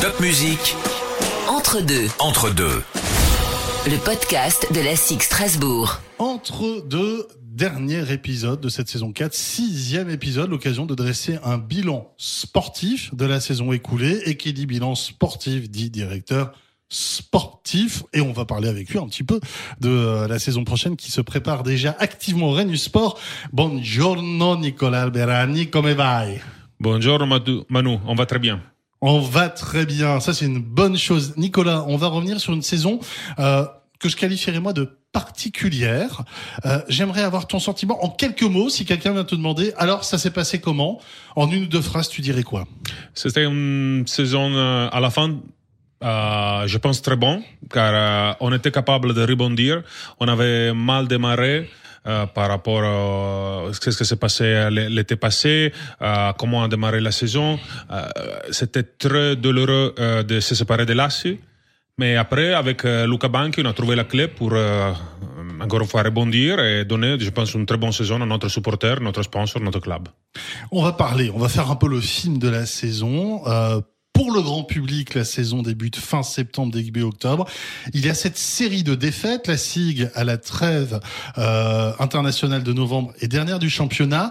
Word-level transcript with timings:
Top 0.00 0.20
musique. 0.20 0.76
Entre 1.48 1.80
deux. 1.80 2.06
Entre 2.18 2.50
deux. 2.50 2.82
Le 3.86 3.96
podcast 4.04 4.72
de 4.72 4.80
la 4.80 4.96
SIG 4.96 5.22
Strasbourg. 5.22 6.00
Entre 6.18 6.86
deux 6.86 7.26
derniers 7.42 8.12
épisodes 8.12 8.60
de 8.60 8.68
cette 8.68 8.88
saison 8.88 9.12
4, 9.12 9.34
sixième 9.34 10.10
épisode, 10.10 10.50
l'occasion 10.50 10.86
de 10.86 10.94
dresser 10.94 11.38
un 11.42 11.58
bilan 11.58 12.12
sportif 12.16 13.14
de 13.14 13.24
la 13.26 13.40
saison 13.40 13.72
écoulée. 13.72 14.22
Et 14.26 14.36
qui 14.36 14.52
dit 14.52 14.66
bilan 14.66 14.94
sportif 14.94 15.70
dit 15.70 15.90
directeur 15.90 16.52
sportif 16.90 18.04
et 18.12 18.20
on 18.20 18.32
va 18.32 18.44
parler 18.44 18.68
avec 18.68 18.90
lui 18.90 18.98
un 18.98 19.06
petit 19.06 19.24
peu 19.24 19.40
de 19.80 19.88
euh, 19.88 20.28
la 20.28 20.38
saison 20.38 20.64
prochaine 20.64 20.96
qui 20.96 21.10
se 21.10 21.20
prépare 21.20 21.62
déjà 21.62 21.96
activement 21.98 22.50
au 22.50 22.52
Rennes 22.52 22.76
Sport. 22.76 23.18
Buongiorno 23.52 24.56
Nicolas 24.56 25.02
Alberani, 25.02 25.70
come 25.70 25.92
vai 25.92 26.40
Bonjour 26.78 27.26
Manu, 27.26 27.98
on 28.06 28.14
va 28.14 28.26
très 28.26 28.38
bien. 28.38 28.60
On 29.06 29.20
va 29.20 29.50
très 29.50 29.84
bien, 29.84 30.18
ça 30.18 30.32
c'est 30.32 30.46
une 30.46 30.60
bonne 30.60 30.96
chose. 30.96 31.34
Nicolas, 31.36 31.84
on 31.88 31.98
va 31.98 32.06
revenir 32.06 32.40
sur 32.40 32.54
une 32.54 32.62
saison 32.62 33.00
euh, 33.38 33.66
que 34.00 34.08
je 34.08 34.16
qualifierais 34.16 34.60
moi 34.60 34.72
de 34.72 34.96
particulière. 35.12 36.22
Euh, 36.64 36.80
J'aimerais 36.88 37.20
avoir 37.20 37.46
ton 37.46 37.58
sentiment 37.58 38.02
en 38.02 38.08
quelques 38.08 38.44
mots, 38.44 38.70
si 38.70 38.86
quelqu'un 38.86 39.12
vient 39.12 39.24
te 39.24 39.34
demander, 39.34 39.74
alors 39.76 40.04
ça 40.04 40.16
s'est 40.16 40.30
passé 40.30 40.58
comment? 40.58 41.02
En 41.36 41.50
une 41.50 41.64
ou 41.64 41.66
deux 41.66 41.82
phrases, 41.82 42.08
tu 42.08 42.22
dirais 42.22 42.44
quoi? 42.44 42.66
C'était 43.12 43.44
une 43.44 44.04
saison 44.06 44.54
euh, 44.54 44.88
à 44.90 45.00
la 45.00 45.10
fin 45.10 45.38
euh, 46.02 46.66
je 46.66 46.78
pense 46.78 47.02
très 47.02 47.16
bon, 47.16 47.42
car 47.70 47.92
euh, 47.94 48.34
on 48.40 48.52
était 48.52 48.70
capable 48.70 49.14
de 49.14 49.22
rebondir. 49.22 49.82
On 50.18 50.28
avait 50.28 50.74
mal 50.74 51.08
démarré. 51.08 51.70
Par 52.04 52.48
rapport 52.48 52.82
à 52.84 53.72
ce 53.72 53.80
qui 53.80 54.04
s'est 54.04 54.16
passé 54.16 54.68
l'été 54.70 55.16
passé, 55.16 55.72
euh, 56.02 56.32
comment 56.38 56.62
a 56.62 56.68
démarré 56.68 57.00
la 57.00 57.12
saison. 57.12 57.58
C'était 58.50 58.82
très 58.82 59.36
douloureux 59.36 59.94
de 60.28 60.40
se 60.40 60.54
séparer 60.54 60.84
de 60.86 60.92
Lassi. 60.92 61.38
Mais 61.96 62.16
après, 62.16 62.52
avec 62.52 62.84
euh, 62.84 63.06
Luca 63.06 63.28
Banchi, 63.28 63.60
on 63.64 63.66
a 63.66 63.72
trouvé 63.72 63.94
la 63.94 64.04
clé 64.04 64.26
pour 64.26 64.50
euh, 64.52 64.92
encore 65.60 65.80
une 65.80 65.86
fois 65.86 66.02
rebondir 66.02 66.58
et 66.58 66.84
donner, 66.84 67.16
je 67.20 67.30
pense, 67.30 67.54
une 67.54 67.66
très 67.66 67.78
bonne 67.78 67.92
saison 67.92 68.20
à 68.20 68.26
notre 68.26 68.48
supporter, 68.48 69.00
notre 69.00 69.22
sponsor, 69.22 69.62
notre 69.62 69.78
club. 69.78 70.08
On 70.72 70.82
va 70.82 70.92
parler, 70.92 71.30
on 71.32 71.38
va 71.38 71.48
faire 71.48 71.70
un 71.70 71.76
peu 71.76 71.88
le 71.88 72.00
film 72.00 72.38
de 72.38 72.48
la 72.48 72.66
saison. 72.66 73.46
Euh, 73.46 73.80
pour 74.14 74.32
le 74.32 74.40
grand 74.40 74.64
public, 74.64 75.14
la 75.14 75.24
saison 75.24 75.60
débute 75.60 75.96
fin 75.96 76.22
septembre, 76.22 76.72
début 76.72 77.02
octobre. 77.02 77.46
Il 77.92 78.06
y 78.06 78.08
a 78.08 78.14
cette 78.14 78.38
série 78.38 78.84
de 78.84 78.94
défaites, 78.94 79.48
la 79.48 79.58
SIG 79.58 80.08
à 80.14 80.24
la 80.24 80.38
trêve 80.38 81.00
euh, 81.36 81.92
internationale 81.98 82.62
de 82.62 82.72
novembre 82.72 83.12
et 83.20 83.28
dernière 83.28 83.58
du 83.58 83.68
championnat. 83.68 84.30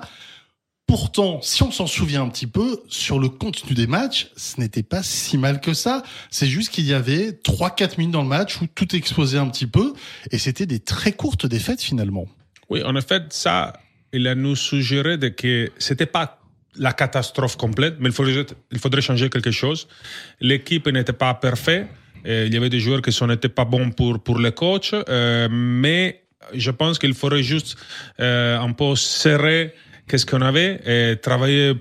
Pourtant, 0.88 1.42
si 1.42 1.64
on 1.64 1.72
s'en 1.72 1.86
souvient 1.86 2.24
un 2.24 2.30
petit 2.30 2.48
peu, 2.48 2.82
sur 2.88 3.20
le 3.20 3.28
contenu 3.28 3.74
des 3.74 3.88
matchs, 3.88 4.30
ce 4.38 4.60
n'était 4.60 4.84
pas 4.84 5.04
si 5.04 5.38
mal 5.38 5.60
que 5.60 5.74
ça. 5.74 6.02
C'est 6.32 6.48
juste 6.48 6.72
qu'il 6.72 6.86
y 6.86 6.94
avait 6.94 7.32
3-4 7.32 7.98
minutes 7.98 8.14
dans 8.14 8.22
le 8.22 8.28
match 8.28 8.62
où 8.62 8.68
tout 8.68 8.96
explosait 8.96 9.38
un 9.38 9.50
petit 9.50 9.68
peu, 9.68 9.94
et 10.32 10.38
c'était 10.38 10.66
des 10.66 10.80
très 10.80 11.12
courtes 11.12 11.46
défaites 11.46 11.82
finalement. 11.82 12.28
Oui, 12.70 12.84
en 12.84 12.96
effet, 12.96 13.22
ça, 13.30 13.74
il 14.14 14.28
a 14.28 14.36
nous 14.36 14.56
suggéré 14.56 15.18
de 15.18 15.28
que 15.28 15.72
c'était 15.78 16.06
pas 16.06 16.43
la 16.78 16.94
catastrophe 16.94 17.58
complète, 17.58 17.96
mais 18.00 18.10
il 18.10 18.80
faudrait, 18.80 19.02
changer 19.02 19.30
quelque 19.30 19.52
chose. 19.52 19.88
L'équipe 20.40 20.88
n'était 20.88 21.14
pas 21.14 21.34
parfaite. 21.34 21.88
il 22.26 22.54
y 22.54 22.58
avait 22.58 22.70
des 22.70 22.80
joueurs 22.80 23.02
qui 23.02 23.24
n'étaient 23.26 23.50
pas 23.50 23.66
bons 23.66 23.92
pour, 23.92 24.22
pour 24.24 24.40
le 24.40 24.52
coach, 24.52 24.92
euh, 24.94 25.48
mais 25.52 26.24
je 26.54 26.72
pense 26.72 27.00
qu'il 27.00 27.14
faudrait 27.14 27.44
juste 27.44 27.78
euh, 28.20 28.60
un 28.60 28.72
peu 28.74 28.96
serrer 28.96 29.74
qu'est-ce 30.08 30.26
qu'on 30.26 30.42
avait 30.42 30.82
et 30.86 31.18
travailler 31.18 31.74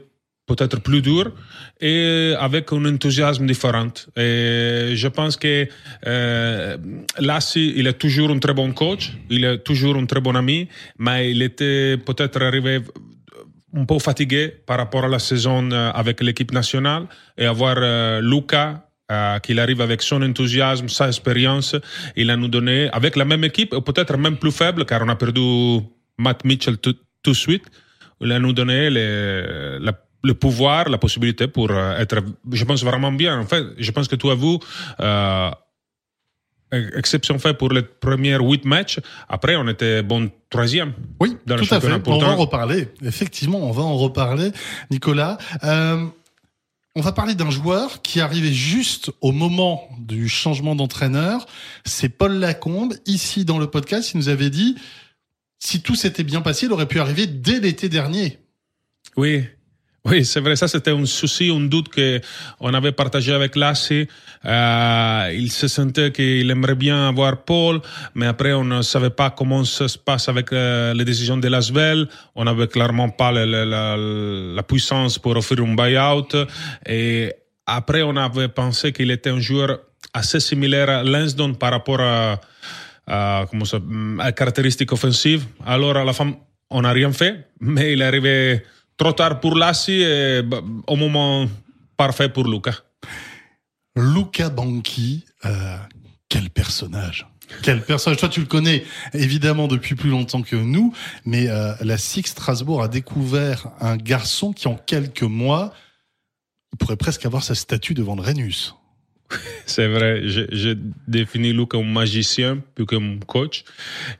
peut-être 0.47 0.81
plus 0.81 1.03
dur 1.03 1.33
et 1.81 2.35
avec 2.39 2.73
un 2.73 2.85
enthousiasme 2.85 3.47
différent. 3.47 3.93
Je 4.17 5.09
pense 5.09 5.37
que 5.37 5.69
euh, 6.07 6.77
Lassi, 7.19 7.73
il 7.77 7.87
est 7.87 7.99
toujours 7.99 8.31
un 8.31 8.39
très 8.39 8.55
bon 8.55 8.73
coach, 8.73 9.13
il 9.31 9.45
est 9.45 9.59
toujours 9.59 9.97
un 9.97 10.07
très 10.07 10.21
bon 10.21 10.35
ami, 10.35 10.69
mais 10.99 11.31
il 11.31 11.43
était 11.43 11.97
peut-être 11.97 12.43
arrivé 12.43 12.81
un 13.75 13.85
peu 13.85 13.99
fatigué 13.99 14.53
par 14.67 14.79
rapport 14.79 15.05
à 15.05 15.09
la 15.09 15.19
saison 15.19 15.71
avec 15.71 16.21
l'équipe 16.21 16.53
nationale 16.53 17.07
et 17.39 17.47
avoir 17.47 17.77
euh, 17.79 18.21
Luca 18.21 18.89
euh, 19.11 19.39
qu'il 19.41 19.59
arrive 19.59 19.81
avec 19.81 20.03
son 20.03 20.23
enthousiasme, 20.23 20.89
sa 20.89 21.09
expérience, 21.09 21.77
il 22.17 22.31
a 22.31 22.37
nous 22.37 22.49
donné 22.49 22.89
avec 22.93 23.17
la 23.17 23.25
même 23.25 23.45
équipe, 23.45 23.75
ou 23.75 23.81
peut-être 23.81 24.17
même 24.17 24.37
plus 24.37 24.53
faible, 24.53 24.85
car 24.85 25.03
on 25.03 25.09
a 25.09 25.17
perdu 25.17 25.81
Matt 26.19 26.45
Mitchell 26.45 26.79
tout, 26.79 26.95
de 27.25 27.33
suite, 27.33 27.65
il 28.21 28.33
a 28.33 28.39
nous 28.39 28.53
donné 28.53 28.89
les, 28.89 29.79
le 30.25 30.35
pouvoir, 30.35 30.89
la 30.89 30.99
possibilité 30.99 31.49
pour 31.49 31.71
euh, 31.71 31.99
être, 31.99 32.23
je 32.51 32.65
pense 32.65 32.83
vraiment 32.85 33.13
bien. 33.13 33.41
En 33.41 33.47
fait, 33.47 33.65
je 33.77 33.91
pense 33.91 34.09
que 34.09 34.15
à 34.31 34.35
vous, 34.35 34.59
euh, 35.01 35.51
exception 36.73 37.39
fait 37.39 37.55
pour 37.55 37.71
les 37.71 37.83
premiers 37.83 38.37
huit 38.39 38.65
matchs. 38.65 38.99
Après, 39.29 39.57
on 39.57 39.69
était 39.69 40.03
bon 40.03 40.31
troisième. 40.51 40.93
Oui, 41.21 41.37
dans 41.47 41.57
tout 41.57 41.67
le 41.71 41.77
à 41.77 41.81
fait. 41.81 41.99
Pourtant. 41.99 42.27
On 42.27 42.29
va 42.29 42.33
en 42.33 42.37
reparler. 42.37 42.89
Effectivement, 43.05 43.59
on 43.59 43.73
va 43.73 43.83
en 43.83 43.97
reparler, 43.97 44.53
Nicolas. 44.91 45.39
Euh, 45.65 46.07
on 46.95 47.01
va 47.01 47.13
parler 47.13 47.35
d'un 47.35 47.51
joueur 47.51 48.03
qui 48.03 48.21
arrivait 48.21 48.53
juste 48.53 49.11
au 49.23 49.33
moment 49.33 49.89
du 49.99 50.29
changement 50.29 50.75
d'entraîneur. 50.75 51.47
C'est 51.85 52.11
Paul 52.11 52.35
Lacombe. 52.35 52.95
Ici, 53.07 53.45
dans 53.45 53.59
le 53.59 53.67
podcast, 53.67 54.13
il 54.13 54.19
nous 54.19 54.29
avait 54.29 54.51
dit, 54.51 54.77
si 55.59 55.81
tout 55.81 55.95
s'était 55.95 56.25
bien 56.25 56.43
passé, 56.43 56.67
il 56.67 56.73
aurait 56.73 56.87
pu 56.87 57.01
arriver 57.01 57.27
dès 57.27 57.61
l'été 57.61 57.89
dernier. 57.89 58.39
Oui. 59.17 59.45
Oui, 60.05 60.25
c'est 60.25 60.41
vrai. 60.41 60.57
Ça, 60.57 60.67
c'était 60.67 60.91
un 60.91 61.07
souci, 61.07 61.51
un 61.55 61.61
doute 61.61 61.89
que 61.89 62.21
on 62.59 62.75
avait 62.75 62.91
partagé 62.91 63.33
avec 63.33 63.55
Lassi. 63.55 64.09
Euh, 64.45 65.33
il 65.33 65.53
se 65.53 65.69
sentait 65.69 66.11
qu'il 66.11 66.51
aimerait 66.51 66.75
bien 66.75 67.09
avoir 67.09 67.45
Paul, 67.45 67.81
mais 68.17 68.27
après, 68.27 68.53
on 68.53 68.65
ne 68.65 68.83
savait 68.83 69.11
pas 69.11 69.31
comment 69.31 69.63
ça 69.65 69.87
se 69.87 69.97
passe 69.97 70.29
avec 70.29 70.53
euh, 70.53 70.93
les 70.93 71.05
décisions 71.05 71.37
de 71.37 71.47
Lasvel. 71.47 72.09
On 72.35 72.45
n'avait 72.45 72.67
clairement 72.67 73.11
pas 73.11 73.31
la, 73.31 73.47
la, 73.47 74.63
puissance 74.65 75.21
pour 75.21 75.37
offrir 75.37 75.61
un 75.61 75.75
buyout. 75.77 76.49
Et 76.85 77.33
après, 77.67 78.03
on 78.03 78.17
avait 78.17 78.49
pensé 78.49 78.93
qu'il 78.93 79.13
était 79.13 79.31
un 79.31 79.39
joueur 79.39 79.79
assez 80.13 80.41
similaire 80.41 80.91
à 80.91 81.05
Lansdowne 81.05 81.57
par 81.57 81.71
rapport 81.71 82.01
à, 82.01 83.47
comment 83.49 83.65
ça, 83.65 83.79
à 84.19 84.33
caractéristiques 84.33 84.91
offensives. 84.91 85.45
Alors, 85.65 85.97
à 85.97 86.05
la 86.05 86.13
fin, 86.13 86.35
on 86.71 86.83
n'a 86.83 86.91
rien 86.91 87.13
fait, 87.13 87.47
mais 87.61 87.93
il 87.93 88.03
est 88.03 88.05
arrivé 88.05 88.63
trop 89.03 89.13
tard 89.13 89.41
pour 89.41 89.57
Lassi 89.57 90.01
et 90.03 90.43
au 90.87 90.95
moment 90.95 91.49
parfait 91.97 92.29
pour 92.29 92.45
Luca. 92.45 92.73
Luca 93.97 94.49
Banchi, 94.49 95.25
euh, 95.45 95.77
quel 96.29 96.51
personnage 96.51 97.27
quel 97.63 97.83
personnage 97.83 98.19
Toi, 98.19 98.31
tu 98.31 98.41
le 98.41 98.47
connais 98.47 98.83
évidemment 99.13 99.67
depuis 99.67 99.95
plus 99.95 100.09
longtemps 100.09 100.41
que 100.41 100.57
nous, 100.57 100.95
mais 101.27 101.49
euh, 101.49 101.75
la 101.83 101.99
Six 101.99 102.23
Strasbourg 102.29 102.83
a 102.83 102.89
découvert 102.89 103.73
un 103.81 103.99
garçon 103.99 104.55
qui, 104.55 104.69
en 104.69 104.77
quelques 104.77 105.23
mois, 105.23 105.75
il 106.73 106.79
pourrait 106.79 106.97
presque 106.97 107.27
avoir 107.27 107.43
sa 107.43 107.55
statue 107.55 107.93
devant 107.93 108.15
le 108.15 108.23
Rhenus. 108.23 108.75
C'est 109.67 109.89
vrai, 109.89 110.23
je, 110.29 110.43
je 110.51 110.79
définis 111.09 111.53
Luca 111.53 111.77
comme 111.77 111.93
magicien 111.93 112.63
plus 112.75 112.87
comme 112.87 113.23
coach, 113.25 113.65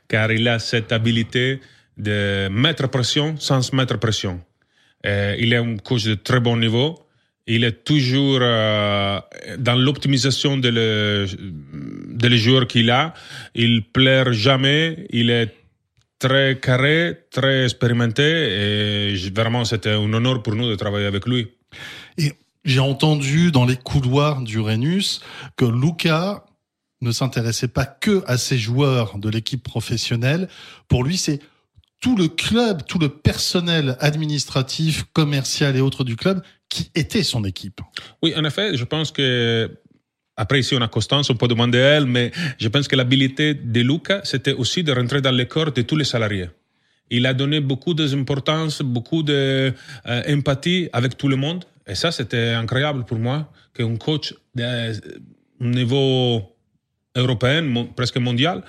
car 0.09 0.31
il 0.31 0.47
a 0.47 0.59
cette 0.59 0.91
habilité 0.91 1.59
de 1.97 2.49
mettre 2.51 2.87
pression 2.87 3.35
sans 3.39 3.73
mettre 3.73 3.97
pression. 3.97 4.39
Euh, 5.05 5.35
il 5.39 5.53
est 5.53 5.57
un 5.57 5.77
coach 5.77 6.05
de 6.05 6.15
très 6.15 6.39
bon 6.39 6.57
niveau. 6.57 6.99
Il 7.45 7.63
est 7.65 7.83
toujours 7.83 8.39
euh, 8.41 9.19
dans 9.57 9.75
l'optimisation 9.75 10.57
de, 10.57 10.69
le, 10.69 11.27
de 12.07 12.27
les 12.27 12.37
joueurs 12.37 12.67
qu'il 12.67 12.89
a. 12.89 13.13
Il 13.53 13.83
plaire 13.83 14.31
jamais. 14.31 15.07
Il 15.09 15.29
est 15.29 15.53
très 16.19 16.57
carré, 16.59 17.25
très 17.31 17.65
expérimenté. 17.65 18.23
Et 18.23 19.29
vraiment, 19.35 19.65
c'était 19.65 19.89
un 19.89 20.13
honneur 20.13 20.41
pour 20.41 20.55
nous 20.55 20.69
de 20.69 20.75
travailler 20.75 21.05
avec 21.05 21.25
lui. 21.25 21.49
Et 22.17 22.31
j'ai 22.63 22.79
entendu 22.79 23.51
dans 23.51 23.65
les 23.65 23.75
couloirs 23.75 24.41
du 24.41 24.59
Rhenus 24.59 25.19
que 25.57 25.65
Luca 25.65 26.45
ne 27.01 27.11
s'intéressait 27.11 27.67
pas 27.67 27.85
que 27.85 28.23
à 28.25 28.37
ses 28.37 28.57
joueurs 28.57 29.17
de 29.17 29.29
l'équipe 29.29 29.61
professionnelle. 29.61 30.47
Pour 30.87 31.03
lui, 31.03 31.17
c'est 31.17 31.41
tout 32.03 32.17
le 32.17 32.27
club, 32.27 32.83
tout 32.85 32.99
le 32.99 33.07
personnel 33.07 33.95
administratif, 34.01 35.05
commercial 35.13 35.77
et 35.77 35.79
autres 35.79 36.03
du 36.03 36.17
club 36.17 36.43
qui 36.67 36.91
était 36.95 37.23
son 37.23 37.45
équipe. 37.45 37.79
Oui, 38.21 38.33
en 38.35 38.43
effet, 38.43 38.75
je 38.75 38.83
pense 38.83 39.09
que 39.09 39.71
après, 40.35 40.59
ici, 40.59 40.75
on 40.75 40.81
a 40.81 40.89
Constance, 40.89 41.29
on 41.29 41.35
peut 41.35 41.47
demander 41.47 41.79
à 41.79 41.89
elle, 41.95 42.05
mais 42.05 42.31
je 42.59 42.67
pense 42.67 42.89
que 42.89 42.97
l'habilité 42.97 43.53
de 43.53 43.81
Luca, 43.81 44.19
c'était 44.25 44.51
aussi 44.51 44.83
de 44.83 44.91
rentrer 44.91 45.21
dans 45.21 45.31
le 45.31 45.45
corps 45.45 45.71
de 45.71 45.81
tous 45.81 45.95
les 45.95 46.03
salariés. 46.03 46.49
Il 47.09 47.25
a 47.25 47.33
donné 47.33 47.61
beaucoup 47.61 47.93
d'importance, 47.93 48.81
beaucoup 48.81 49.23
d'empathie 49.23 50.85
euh, 50.85 50.97
avec 50.97 51.15
tout 51.15 51.29
le 51.29 51.37
monde. 51.37 51.63
Et 51.87 51.95
ça, 51.95 52.11
c'était 52.11 52.49
incroyable 52.49 53.05
pour 53.05 53.19
moi, 53.19 53.49
qu'un 53.73 53.95
coach 53.95 54.33
de 54.55 54.93
niveau 55.61 56.53
européen, 57.15 57.85
presque 57.95 58.17
mondial, 58.17 58.63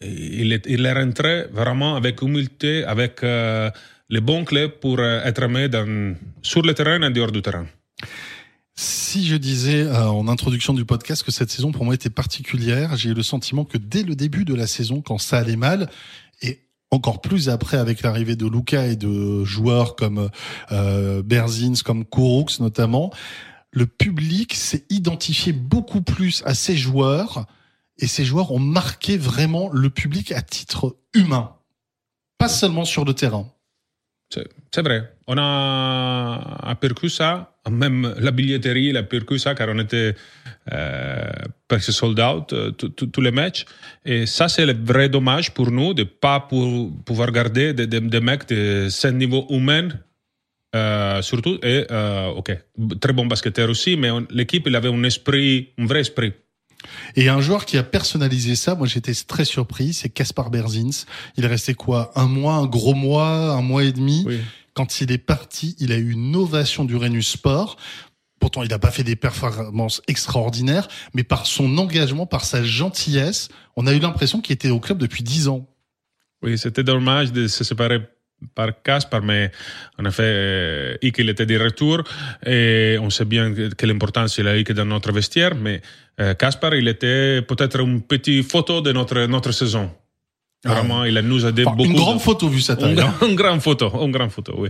il 0.00 0.52
est, 0.52 0.64
il 0.68 0.86
est 0.86 0.92
rentré 0.92 1.46
vraiment 1.52 1.96
avec 1.96 2.22
humilité, 2.22 2.84
avec 2.84 3.22
euh, 3.22 3.70
les 4.08 4.20
bons 4.20 4.44
clés 4.44 4.68
pour 4.68 4.98
euh, 4.98 5.22
être 5.24 5.42
aimé 5.42 5.68
dans, 5.68 6.14
sur 6.42 6.62
le 6.62 6.74
terrain 6.74 7.02
et 7.02 7.10
dehors 7.10 7.32
du 7.32 7.42
terrain. 7.42 7.66
Si 8.74 9.26
je 9.26 9.36
disais 9.36 9.82
euh, 9.82 10.06
en 10.06 10.26
introduction 10.28 10.72
du 10.72 10.84
podcast 10.84 11.22
que 11.22 11.30
cette 11.30 11.50
saison 11.50 11.70
pour 11.70 11.84
moi 11.84 11.94
était 11.94 12.10
particulière, 12.10 12.96
j'ai 12.96 13.10
eu 13.10 13.14
le 13.14 13.22
sentiment 13.22 13.64
que 13.64 13.76
dès 13.76 14.02
le 14.02 14.14
début 14.14 14.44
de 14.44 14.54
la 14.54 14.66
saison, 14.66 15.02
quand 15.02 15.18
ça 15.18 15.38
allait 15.38 15.56
mal, 15.56 15.90
et 16.42 16.60
encore 16.90 17.20
plus 17.20 17.48
après 17.48 17.76
avec 17.76 18.02
l'arrivée 18.02 18.36
de 18.36 18.46
Luca 18.46 18.86
et 18.86 18.96
de 18.96 19.44
joueurs 19.44 19.96
comme 19.96 20.30
euh, 20.72 21.22
Berzins, 21.22 21.82
comme 21.84 22.04
Kourouks 22.04 22.58
notamment, 22.58 23.12
le 23.70 23.86
public 23.86 24.54
s'est 24.54 24.84
identifié 24.90 25.52
beaucoup 25.52 26.02
plus 26.02 26.42
à 26.46 26.54
ces 26.54 26.76
joueurs 26.76 27.46
et 28.00 28.06
ces 28.06 28.24
joueurs 28.24 28.50
ont 28.52 28.58
marqué 28.58 29.16
vraiment 29.16 29.70
le 29.72 29.90
public 29.90 30.32
à 30.32 30.42
titre 30.42 30.96
humain, 31.14 31.56
pas 32.38 32.48
seulement 32.48 32.84
sur 32.84 33.04
le 33.04 33.14
terrain. 33.14 33.46
C'est 34.72 34.82
vrai. 34.82 35.12
On 35.26 35.36
a 35.38 36.58
aperçu 36.62 37.08
ça. 37.08 37.56
Même 37.68 38.14
la 38.18 38.30
billetterie 38.30 38.96
a 38.96 39.00
aperçu 39.00 39.40
ça 39.40 39.56
car 39.56 39.68
on 39.68 39.78
était 39.80 40.14
euh, 40.72 41.30
presque 41.66 41.92
sold 41.92 42.20
out 42.20 42.52
euh, 42.52 42.70
tous 42.70 43.20
les 43.20 43.32
matchs. 43.32 43.64
Et 44.04 44.26
ça, 44.26 44.48
c'est 44.48 44.64
le 44.64 44.72
vrai 44.72 45.08
dommage 45.08 45.52
pour 45.52 45.72
nous 45.72 45.94
de 45.94 46.02
ne 46.02 46.08
pas 46.08 46.38
pouvoir 47.04 47.32
garder 47.32 47.74
des 47.74 48.20
mecs 48.20 48.48
de 48.48 48.88
ce 48.88 49.08
niveau 49.08 49.46
humain 49.50 49.88
euh, 50.74 51.20
surtout. 51.22 51.58
Et, 51.62 51.86
euh, 51.90 52.28
ok, 52.28 52.56
très 53.00 53.12
bon 53.12 53.26
basketteur 53.26 53.68
aussi, 53.68 53.96
mais 53.96 54.10
l'équipe, 54.30 54.66
il 54.66 54.76
avait 54.76 54.88
un 54.88 55.02
esprit, 55.02 55.70
un 55.78 55.86
vrai 55.86 56.00
esprit. 56.00 56.32
Et 57.16 57.28
un 57.28 57.40
joueur 57.40 57.64
qui 57.64 57.78
a 57.78 57.82
personnalisé 57.82 58.54
ça, 58.54 58.74
moi 58.74 58.86
j'étais 58.86 59.14
très 59.14 59.44
surpris, 59.44 59.92
c'est 59.92 60.08
Kaspar 60.08 60.50
Berzins. 60.50 61.06
Il 61.36 61.44
est 61.44 61.48
resté 61.48 61.74
quoi 61.74 62.12
Un 62.14 62.26
mois, 62.26 62.54
un 62.54 62.66
gros 62.66 62.94
mois, 62.94 63.52
un 63.52 63.62
mois 63.62 63.84
et 63.84 63.92
demi. 63.92 64.26
Quand 64.74 65.00
il 65.00 65.10
est 65.12 65.18
parti, 65.18 65.76
il 65.78 65.92
a 65.92 65.96
eu 65.96 66.10
une 66.12 66.36
ovation 66.36 66.84
du 66.84 66.96
Rhenus 66.96 67.28
Sport. 67.28 67.76
Pourtant, 68.38 68.62
il 68.62 68.70
n'a 68.70 68.78
pas 68.78 68.90
fait 68.90 69.04
des 69.04 69.16
performances 69.16 70.00
extraordinaires, 70.08 70.88
mais 71.12 71.24
par 71.24 71.46
son 71.46 71.76
engagement, 71.76 72.24
par 72.24 72.44
sa 72.44 72.64
gentillesse, 72.64 73.48
on 73.76 73.86
a 73.86 73.92
eu 73.92 73.98
l'impression 73.98 74.40
qu'il 74.40 74.54
était 74.54 74.70
au 74.70 74.80
club 74.80 74.98
depuis 74.98 75.22
dix 75.22 75.48
ans. 75.48 75.68
Oui, 76.42 76.56
c'était 76.56 76.82
dommage 76.84 77.32
de 77.32 77.48
se 77.48 77.64
séparer 77.64 78.00
par 78.54 78.82
Caspar, 78.82 79.22
mais 79.22 79.50
en 79.98 80.04
effet, 80.04 80.22
euh, 80.24 80.96
Ike, 81.02 81.18
il 81.18 81.28
était 81.28 81.46
de 81.46 81.58
retour 81.58 82.02
et 82.44 82.96
on 83.00 83.10
sait 83.10 83.24
bien 83.24 83.52
quelle 83.76 83.90
importance 83.90 84.38
il 84.38 84.48
a 84.48 84.58
eu 84.58 84.64
dans 84.64 84.84
notre 84.84 85.12
vestiaire, 85.12 85.54
mais 85.54 85.80
Caspar, 86.38 86.72
euh, 86.72 86.78
il 86.78 86.88
était 86.88 87.42
peut-être 87.42 87.80
une 87.80 88.02
petite 88.02 88.50
photo 88.50 88.80
de 88.80 88.92
notre, 88.92 89.26
notre 89.26 89.52
saison. 89.52 89.90
Ah 90.64 90.74
Vraiment, 90.74 91.04
il 91.04 91.14
nous 91.20 91.46
a 91.46 91.48
aidé 91.48 91.64
beaucoup. 91.64 91.84
Une 91.84 91.94
grande 91.94 92.20
photo 92.20 92.48
vu 92.48 92.60
sa 92.60 92.76
taille. 92.76 92.92
Une, 92.92 93.00
hein. 93.00 93.14
une 93.26 93.34
grande 93.34 93.60
photo, 93.60 93.90
une 94.04 94.12
grande 94.12 94.30
photo, 94.30 94.54
oui. 94.58 94.68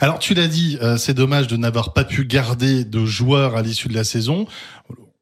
Alors, 0.00 0.18
tu 0.18 0.34
l'as 0.34 0.48
dit, 0.48 0.78
euh, 0.80 0.96
c'est 0.96 1.14
dommage 1.14 1.46
de 1.48 1.56
n'avoir 1.56 1.92
pas 1.92 2.04
pu 2.04 2.24
garder 2.24 2.84
de 2.84 3.04
joueurs 3.04 3.56
à 3.56 3.62
l'issue 3.62 3.88
de 3.88 3.94
la 3.94 4.04
saison. 4.04 4.46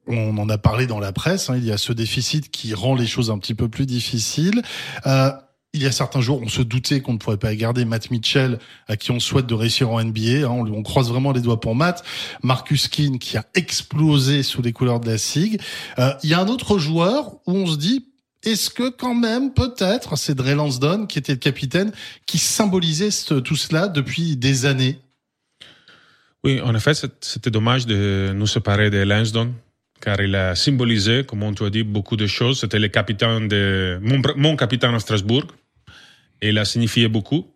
On 0.07 0.39
en 0.39 0.49
a 0.49 0.59
parlé 0.59 0.87
dans 0.87 1.01
la 1.01 1.13
presse. 1.13 1.51
Hein, 1.51 1.57
il 1.57 1.65
y 1.65 1.73
a 1.73 1.77
ce 1.77 1.93
déficit 1.93 2.51
qui 2.51 2.73
rend 2.73 2.95
les 2.95 3.07
choses 3.07 3.31
un 3.31 3.39
petit 3.39 3.55
peu 3.55 3.69
plus 3.69 3.85
difficiles. 3.85 4.63
Euh, 5.07 5.33
il 5.73 5.83
y 5.83 5.87
a 5.87 5.93
certains 5.93 6.21
jours, 6.21 6.41
on 6.43 6.49
se 6.49 6.63
doutait 6.63 7.01
qu'on 7.01 7.13
ne 7.13 7.19
pourrait 7.19 7.37
pas 7.37 7.55
garder 7.55 7.85
Matt 7.85 8.11
Mitchell, 8.11 8.59
à 8.89 8.97
qui 8.97 9.13
on 9.13 9.21
souhaite 9.21 9.47
de 9.47 9.55
réussir 9.55 9.91
en 9.91 10.03
NBA. 10.03 10.45
Hein. 10.45 10.49
On, 10.49 10.83
croise 10.83 11.09
vraiment 11.09 11.31
les 11.33 11.41
doigts 11.41 11.61
pour 11.61 11.77
Matt. 11.77 12.05
Marcus 12.43 12.89
King, 12.89 13.19
qui 13.19 13.37
a 13.37 13.45
explosé 13.55 14.43
sous 14.43 14.63
les 14.63 14.73
couleurs 14.73 14.99
de 14.99 15.09
la 15.09 15.19
SIG. 15.19 15.61
Euh, 15.99 16.13
il 16.25 16.31
y 16.31 16.35
a 16.35 16.41
un 16.41 16.49
autre 16.49 16.79
joueur 16.79 17.35
où 17.47 17.55
on 17.55 17.67
se 17.67 17.77
dit, 17.77 18.07
est-ce 18.43 18.71
que 18.71 18.89
quand 18.89 19.15
même, 19.15 19.53
peut-être, 19.53 20.17
c'est 20.17 20.35
Dre 20.35 20.55
Lansdowne, 20.55 21.07
qui 21.07 21.19
était 21.19 21.33
le 21.33 21.39
capitaine, 21.39 21.93
qui 22.27 22.39
symbolisait 22.39 23.11
tout 23.45 23.57
cela 23.57 23.87
depuis 23.87 24.37
des 24.37 24.67
années? 24.67 24.99
Oui, 26.43 26.61
en 26.61 26.75
effet, 26.75 26.93
c'était 27.21 27.51
dommage 27.51 27.87
de 27.87 28.33
nous 28.35 28.47
séparer 28.47 28.91
de 28.91 28.99
Lansdowne 28.99 29.53
car 30.01 30.21
il 30.21 30.35
a 30.35 30.55
symbolisé, 30.55 31.25
comme 31.25 31.55
tu 31.55 31.65
as 31.65 31.71
dit, 31.71 31.83
beaucoup 31.83 32.17
de 32.17 32.27
choses. 32.27 32.61
C'était 32.61 32.79
le 32.79 32.89
capitaine 32.89 33.49
de 33.49 34.01
mon, 34.37 34.57
capitaine 34.57 34.95
à 34.95 34.99
Strasbourg. 34.99 35.45
Et 36.43 36.51
il 36.51 36.59
a 36.59 36.65
signifié 36.65 37.09
beaucoup. 37.09 37.47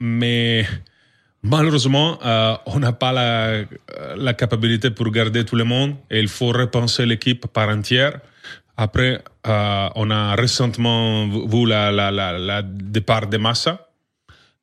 Mais 0.00 0.66
malheureusement, 1.42 2.18
euh, 2.24 2.56
on 2.66 2.80
n'a 2.80 2.92
pas 2.92 3.12
la, 3.12 3.64
la 4.16 4.34
capacité 4.34 4.90
pour 4.90 5.10
garder 5.10 5.44
tout 5.44 5.56
le 5.56 5.64
monde 5.64 5.94
et 6.10 6.18
il 6.20 6.28
faut 6.28 6.52
repenser 6.52 7.06
l'équipe 7.06 7.46
par 7.46 7.68
entière. 7.68 8.20
Après, 8.76 9.22
euh, 9.46 9.88
on 9.94 10.10
a 10.10 10.34
récemment 10.34 11.28
vu 11.28 11.66
la, 11.66 12.62
départ 12.62 13.26
de 13.26 13.36
Massa, 13.36 13.88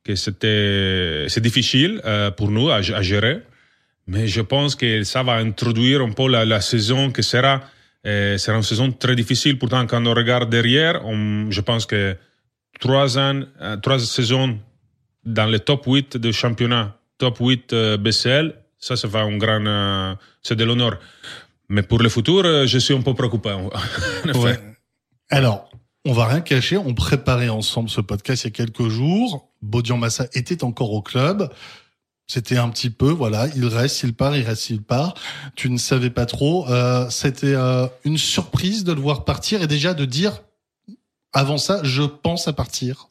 que 0.04 0.16
c'était 0.16 1.26
c'est 1.28 1.42
difficile 1.42 2.02
euh, 2.06 2.32
pour 2.32 2.50
nous 2.50 2.70
à, 2.70 2.82
gérer. 2.82 3.42
Mais 4.08 4.28
je 4.28 4.42
pense 4.42 4.76
que 4.76 5.04
ça 5.04 5.22
va 5.22 5.34
introduire 5.34 6.02
un 6.02 6.12
peu 6.12 6.28
la, 6.28 6.62
saison 6.62 7.12
qui 7.12 7.22
sera, 7.22 7.62
euh, 8.08 8.38
une 8.38 8.64
saison 8.64 8.92
très 8.92 9.16
difficile. 9.16 9.60
Pourtant, 9.60 9.86
quand 9.86 10.06
on 10.06 10.14
regarde 10.14 10.50
derrière, 10.50 11.06
on, 11.06 11.52
je 11.52 11.62
pense 11.62 11.86
que 11.86 12.16
trois 12.80 13.18
ans, 13.18 13.42
euh, 13.62 13.78
trois 13.78 14.00
saisons 14.00 14.58
dans 15.26 15.46
le 15.46 15.60
top 15.60 15.86
8 15.86 16.18
du 16.18 16.34
championnat, 16.34 16.98
top 17.18 17.38
8 17.40 17.74
euh, 17.74 17.98
BCL, 17.98 18.56
ça, 18.78 18.96
ça 18.96 19.08
va 19.08 19.20
un 19.20 19.38
grand, 19.38 19.66
euh, 19.66 20.16
c'est 20.42 20.56
de 20.56 20.64
l'honneur. 20.64 20.98
Mais 21.68 21.84
pour 21.84 22.00
le 22.00 22.10
futur, 22.10 22.66
je 22.66 22.80
suis 22.80 22.96
un 22.96 23.02
peu 23.02 23.14
préoccupé. 23.14 23.56
Alors, 25.30 25.70
on 26.06 26.14
va 26.14 26.26
rien 26.26 26.42
cacher, 26.42 26.78
on 26.78 26.96
préparait 26.96 27.50
ensemble 27.50 27.90
ce 27.90 28.02
podcast 28.02 28.44
il 28.44 28.48
y 28.48 28.50
a 28.50 28.52
quelques 28.52 28.88
jours. 28.88 29.52
Bodian 29.62 29.98
Massa 29.98 30.26
était 30.34 30.64
encore 30.64 30.92
au 30.94 31.04
club. 31.04 31.52
C'était 32.26 32.58
un 32.58 32.70
petit 32.70 32.90
peu, 32.90 33.10
voilà, 33.10 33.48
il 33.56 33.66
reste, 33.68 34.02
il 34.02 34.16
part, 34.16 34.36
il 34.36 34.44
reste, 34.44 34.70
il 34.72 34.82
part. 34.82 35.14
Tu 35.56 35.70
ne 35.70 35.78
savais 35.78 36.10
pas 36.10 36.26
trop. 36.26 36.66
C'était 37.10 37.56
une 38.04 38.18
surprise 38.18 38.84
de 38.84 38.94
le 38.94 39.02
voir 39.02 39.24
partir 39.24 39.62
et 39.62 39.68
déjà 39.68 39.94
de 39.94 40.06
dire, 40.06 40.42
avant 41.34 41.58
ça, 41.58 41.82
je 41.84 42.04
pense 42.04 42.48
à 42.48 42.54
partir. 42.54 43.10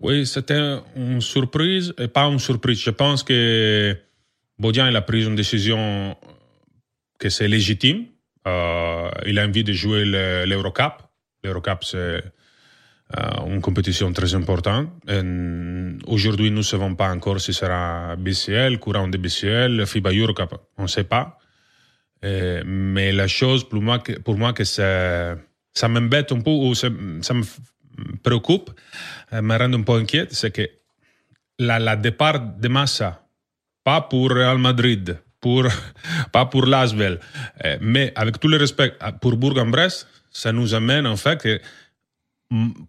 Oui, 0.00 0.26
c'était 0.26 0.78
une 0.96 1.20
surprise 1.20 1.92
et 1.98 2.08
pas 2.08 2.24
une 2.24 2.38
surprise. 2.38 2.80
Je 2.80 2.90
pense 2.90 3.22
que 3.22 3.96
Bodian 4.58 4.94
a 4.94 5.00
pris 5.02 5.24
une 5.24 5.36
décision 5.36 6.16
que 7.18 7.28
c'est 7.28 7.48
légitime. 7.48 8.06
Euh, 8.46 9.10
il 9.26 9.38
a 9.38 9.44
envie 9.44 9.62
de 9.62 9.72
jouer 9.72 10.04
l'Eurocup. 10.04 11.02
L'Eurocup, 11.44 11.84
c'est 11.84 11.96
euh, 11.96 12.22
une 13.46 13.60
compétition 13.60 14.10
très 14.12 14.34
importante. 14.34 14.88
Aujourd'hui, 16.06 16.50
nous 16.50 16.58
ne 16.58 16.62
savons 16.62 16.94
pas 16.94 17.10
encore 17.10 17.38
si 17.38 17.52
ce 17.52 17.60
sera 17.60 18.16
BCL, 18.16 18.78
courant 18.78 19.08
de 19.08 19.18
BCL, 19.18 19.86
FIBA 19.86 20.12
Eurocup, 20.12 20.54
on 20.78 20.84
ne 20.84 20.88
sait 20.88 21.04
pas. 21.04 21.38
Mais 22.22 23.12
la 23.12 23.26
chose 23.28 23.68
pour 23.68 23.82
moi, 23.82 23.98
pour 24.24 24.36
moi 24.38 24.54
que 24.54 24.64
ça, 24.64 25.36
ça 25.72 25.88
m'embête 25.88 26.32
un 26.32 26.40
peu, 26.40 26.50
ou 26.50 26.74
ça, 26.74 26.90
me 26.90 27.42
préoccupe, 28.22 28.70
euh, 29.32 29.42
me 29.42 29.56
rend 29.56 29.72
un 29.72 29.82
peu 29.82 29.92
inquiet, 29.92 30.28
c'est 30.30 30.50
que 30.50 30.68
la, 31.58 31.96
départ 31.96 32.40
de 32.40 32.68
Massa, 32.68 33.22
pas 33.84 34.00
pour 34.00 34.30
Real 34.30 34.58
Madrid, 34.58 35.18
pour, 35.40 35.64
pas 36.32 36.46
pour 36.46 36.66
Lasvel, 36.66 37.20
euh, 37.64 37.78
mais 37.80 38.12
avec 38.16 38.38
tout 38.40 38.48
le 38.48 38.56
respect 38.56 38.94
pour 39.20 39.36
Bourg-en-Bresse, 39.36 40.06
ça 40.30 40.52
nous 40.52 40.74
amène 40.74 41.06
en 41.06 41.16
fait 41.16 41.40
que 41.40 41.60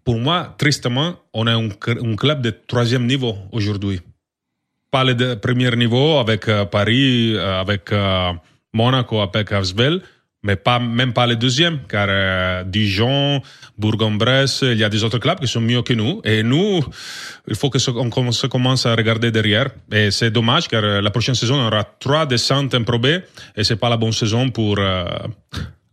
pour 0.04 0.18
moi, 0.18 0.54
tristement, 0.58 1.14
on 1.32 1.46
a 1.46 1.54
un, 1.54 1.68
club 2.16 2.42
de 2.42 2.50
troisième 2.50 3.06
niveau 3.06 3.36
aujourd'hui. 3.52 4.00
Pas 4.90 5.04
le 5.04 5.34
premier 5.36 5.74
niveau 5.76 6.18
avec 6.18 6.48
euh, 6.48 6.64
Paris, 6.64 7.34
euh, 7.34 7.60
avec 7.60 7.92
euh, 7.92 8.32
Monaco, 8.72 9.20
avec 9.20 9.52
Asvel, 9.52 10.02
mais 10.42 10.56
pas, 10.56 10.78
même 10.78 11.12
pas 11.12 11.26
le 11.26 11.36
deuxième, 11.36 11.80
car 11.88 12.06
euh, 12.08 12.64
Dijon, 12.64 13.42
Bourg-en-Bresse, 13.78 14.60
il 14.62 14.78
y 14.78 14.84
a 14.84 14.88
des 14.88 15.04
autres 15.04 15.18
clubs 15.18 15.38
qui 15.38 15.48
sont 15.48 15.60
mieux 15.60 15.82
que 15.82 15.92
nous. 15.92 16.20
Et 16.24 16.42
nous, 16.42 16.82
il 17.48 17.54
faut 17.54 17.70
que 17.70 17.78
on 17.90 18.32
se 18.32 18.46
commence 18.46 18.86
à 18.86 18.94
regarder 18.94 19.30
derrière. 19.30 19.68
Et 19.90 20.10
c'est 20.10 20.30
dommage, 20.30 20.68
car 20.68 20.82
la 20.82 21.10
prochaine 21.10 21.34
saison, 21.34 21.56
on 21.56 21.66
aura 21.66 21.84
trois 21.84 22.26
descentes 22.26 22.74
en 22.74 22.84
Pro 22.84 22.98
B, 22.98 23.06
et 23.56 23.64
c'est 23.64 23.76
pas 23.76 23.88
la 23.88 23.96
bonne 23.96 24.12
saison 24.12 24.48
pour 24.48 24.78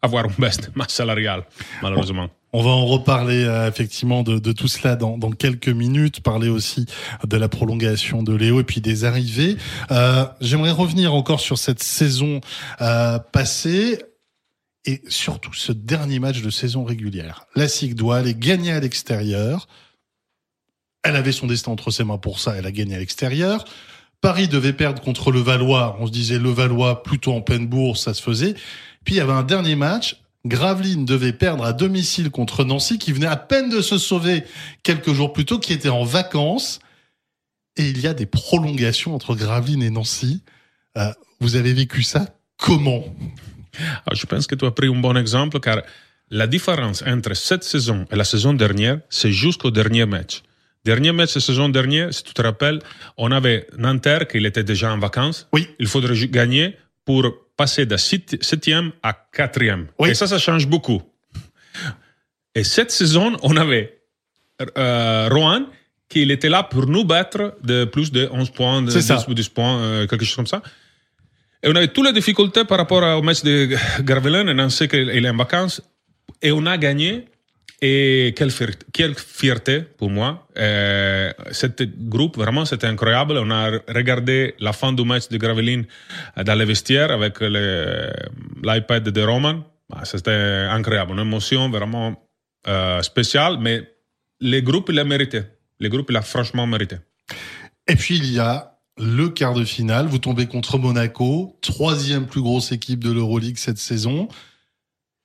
avoir 0.01 0.25
une 0.25 0.33
baisse 0.37 0.59
masse 0.75 0.93
salariale, 0.93 1.43
malheureusement. 1.81 2.29
On 2.51 2.63
va 2.63 2.71
en 2.71 2.85
reparler 2.85 3.43
euh, 3.43 3.67
effectivement 3.67 4.23
de, 4.23 4.39
de, 4.39 4.51
tout 4.51 4.67
cela 4.67 4.95
dans, 4.95 5.19
dans, 5.19 5.29
quelques 5.29 5.69
minutes, 5.69 6.21
parler 6.21 6.49
aussi 6.49 6.87
de 7.27 7.37
la 7.37 7.47
prolongation 7.47 8.23
de 8.23 8.33
Léo 8.33 8.59
et 8.59 8.63
puis 8.63 8.81
des 8.81 9.05
arrivées. 9.05 9.55
Euh, 9.91 10.25
J'aimerais 10.41 10.71
revenir 10.71 11.13
encore 11.13 11.41
sur 11.41 11.59
cette 11.59 11.83
saison 11.83 12.41
euh, 12.81 13.19
passée 13.31 13.99
et 14.89 15.03
surtout 15.07 15.53
ce 15.53 15.71
dernier 15.71 16.17
match 16.17 16.41
de 16.41 16.49
saison 16.49 16.83
régulière. 16.83 17.45
La 17.55 17.67
SIG 17.67 17.93
doit 17.93 18.17
aller 18.17 18.33
gagner 18.33 18.71
à 18.71 18.79
l'extérieur. 18.79 19.67
Elle 21.03 21.15
avait 21.15 21.31
son 21.31 21.45
destin 21.45 21.71
entre 21.71 21.91
ses 21.91 22.03
mains 22.03 22.17
pour 22.17 22.39
ça, 22.39 22.55
elle 22.55 22.65
a 22.65 22.71
gagné 22.71 22.95
à 22.95 22.99
l'extérieur. 22.99 23.65
Paris 24.19 24.47
devait 24.47 24.73
perdre 24.73 25.01
contre 25.01 25.31
le 25.31 25.41
Valois. 25.41 25.95
On 25.99 26.07
se 26.07 26.11
disait 26.11 26.39
le 26.39 26.49
Valois 26.49 27.03
plutôt 27.03 27.33
en 27.33 27.41
pleine 27.41 27.67
bourse, 27.67 28.05
ça 28.05 28.15
se 28.15 28.21
faisait. 28.21 28.55
Puis 29.05 29.15
il 29.15 29.17
y 29.17 29.21
avait 29.21 29.31
un 29.31 29.43
dernier 29.43 29.75
match 29.75 30.21
Gravelines 30.45 31.05
devait 31.05 31.33
perdre 31.33 31.65
à 31.65 31.73
domicile 31.73 32.31
contre 32.31 32.63
Nancy, 32.63 32.97
qui 32.97 33.11
venait 33.11 33.27
à 33.27 33.35
peine 33.35 33.69
de 33.69 33.81
se 33.81 33.97
sauver 33.97 34.45
quelques 34.83 35.11
jours 35.11 35.33
plus 35.33 35.45
tôt, 35.45 35.59
qui 35.59 35.73
était 35.73 35.89
en 35.89 36.05
vacances. 36.05 36.79
Et 37.75 37.89
il 37.89 37.99
y 37.99 38.07
a 38.07 38.13
des 38.13 38.25
prolongations 38.25 39.13
entre 39.13 39.35
Gravelines 39.35 39.83
et 39.83 39.89
Nancy. 39.89 40.41
Euh, 40.97 41.11
vous 41.41 41.55
avez 41.57 41.73
vécu 41.73 42.03
ça 42.03 42.25
comment? 42.57 43.03
Je 44.11 44.25
pense 44.25 44.47
que 44.47 44.55
tu 44.55 44.65
as 44.65 44.71
pris 44.71 44.87
un 44.87 44.99
bon 44.99 45.15
exemple 45.15 45.59
car 45.59 45.81
la 46.29 46.47
différence 46.47 47.03
entre 47.05 47.35
cette 47.35 47.63
saison 47.63 48.05
et 48.11 48.15
la 48.15 48.23
saison 48.23 48.53
dernière, 48.53 48.99
c'est 49.09 49.31
jusqu'au 49.31 49.71
dernier 49.71 50.05
match. 50.05 50.43
Dernier 50.85 51.11
match 51.11 51.33
de 51.33 51.39
saison 51.39 51.69
dernière, 51.69 52.13
si 52.13 52.23
tu 52.23 52.33
te 52.33 52.41
rappelles, 52.41 52.79
on 53.17 53.31
avait 53.31 53.67
Nanterre 53.77 54.27
qui 54.27 54.37
était 54.37 54.63
déjà 54.63 54.93
en 54.93 54.99
vacances. 54.99 55.47
Oui. 55.51 55.67
Il 55.79 55.87
faudrait 55.87 56.15
gagner 56.27 56.77
pour 57.03 57.33
passer 57.57 57.85
de 57.85 57.97
septième 57.97 58.91
à 59.03 59.13
quatrième. 59.13 59.87
Oui. 59.99 60.09
Et 60.09 60.13
ça, 60.13 60.27
ça 60.27 60.37
change 60.37 60.67
beaucoup. 60.67 61.01
Et 62.55 62.63
cette 62.63 62.91
saison, 62.91 63.35
on 63.43 63.57
avait 63.57 63.99
euh, 64.77 65.27
Rohan 65.29 65.65
qui 66.07 66.21
était 66.23 66.49
là 66.49 66.63
pour 66.63 66.87
nous 66.87 67.05
battre 67.05 67.55
de 67.63 67.85
plus 67.85 68.11
de 68.11 68.27
11 68.31 68.49
points, 68.51 68.81
de 68.81 68.91
10 68.91 69.27
ou 69.27 69.33
10 69.33 69.49
points, 69.49 69.79
euh, 69.79 70.07
quelque 70.07 70.25
chose 70.25 70.35
comme 70.35 70.47
ça. 70.47 70.61
Et 71.61 71.67
on 71.67 71.75
avait 71.75 71.89
toutes 71.89 72.05
les 72.05 72.13
difficultés 72.13 72.63
par 72.63 72.77
rapport 72.77 73.03
au 73.17 73.21
match 73.21 73.43
de 73.43 73.75
Gravelin, 74.01 74.47
et 74.47 74.61
on 74.61 74.69
sait 74.69 74.87
qu'il 74.87 75.09
est 75.09 75.29
en 75.29 75.35
vacances. 75.35 75.81
Et 76.41 76.51
on 76.51 76.65
a 76.65 76.77
gagné. 76.77 77.25
Et 77.81 78.35
quelle 78.35 79.15
fierté, 79.15 79.81
pour 79.81 80.09
moi. 80.09 80.47
Euh, 80.57 81.31
cet 81.51 81.81
groupe, 82.09 82.35
vraiment, 82.35 82.65
c'était 82.65 82.87
incroyable. 82.87 83.37
On 83.37 83.49
a 83.51 83.71
regardé 83.87 84.55
la 84.59 84.73
fin 84.73 84.91
du 84.91 85.05
match 85.05 85.29
de 85.29 85.37
Gravelin 85.37 85.83
dans 86.35 86.55
les 86.55 86.65
vestiaires 86.65 87.11
avec 87.11 87.39
l'iPad 87.39 89.07
de 89.07 89.21
Roman. 89.21 89.63
Ah, 89.93 90.03
c'était 90.03 90.67
incroyable. 90.69 91.13
Une 91.13 91.19
émotion 91.19 91.69
vraiment 91.69 92.21
euh, 92.67 93.01
spéciale, 93.01 93.57
mais 93.61 93.89
les 94.41 94.61
groupes, 94.61 94.89
il 94.89 94.99
a 94.99 95.05
mérité. 95.05 95.43
Les 95.79 95.87
groupes, 95.87 96.07
il 96.09 96.17
a 96.17 96.21
franchement 96.21 96.67
mérité. 96.67 96.97
Et 97.87 97.95
puis, 97.95 98.17
il 98.17 98.33
y 98.33 98.39
a 98.39 98.78
le 98.99 99.29
quart 99.29 99.53
de 99.53 99.63
finale. 99.63 100.07
Vous 100.07 100.19
tombez 100.19 100.47
contre 100.47 100.77
Monaco, 100.77 101.57
troisième 101.61 102.27
plus 102.27 102.41
grosse 102.41 102.71
équipe 102.71 103.03
de 103.03 103.11
l'Euroleague 103.11 103.57
cette 103.57 103.77
saison. 103.77 104.27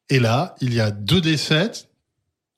Et 0.09 0.21
là, 0.21 0.55
il 0.61 0.73
y 0.73 0.81
a 0.81 0.91
deux 0.91 1.21
défaites 1.21 1.89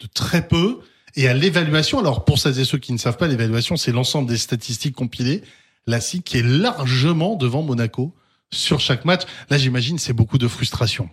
de 0.00 0.06
très 0.06 0.46
peu. 0.46 0.80
Et 1.14 1.28
à 1.28 1.34
l'évaluation, 1.34 1.98
alors 1.98 2.24
pour 2.24 2.38
celles 2.38 2.60
et 2.60 2.64
ceux 2.64 2.78
qui 2.78 2.92
ne 2.92 2.98
savent 2.98 3.16
pas, 3.16 3.26
l'évaluation, 3.26 3.76
c'est 3.76 3.92
l'ensemble 3.92 4.28
des 4.28 4.36
statistiques 4.36 4.94
compilées. 4.94 5.42
La 5.86 6.00
SIC 6.00 6.24
qui 6.24 6.38
est 6.38 6.42
largement 6.42 7.36
devant 7.36 7.62
Monaco 7.62 8.14
sur 8.52 8.80
chaque 8.80 9.04
match. 9.04 9.22
Là, 9.48 9.58
j'imagine, 9.58 9.98
c'est 9.98 10.12
beaucoup 10.12 10.38
de 10.38 10.48
frustration. 10.48 11.08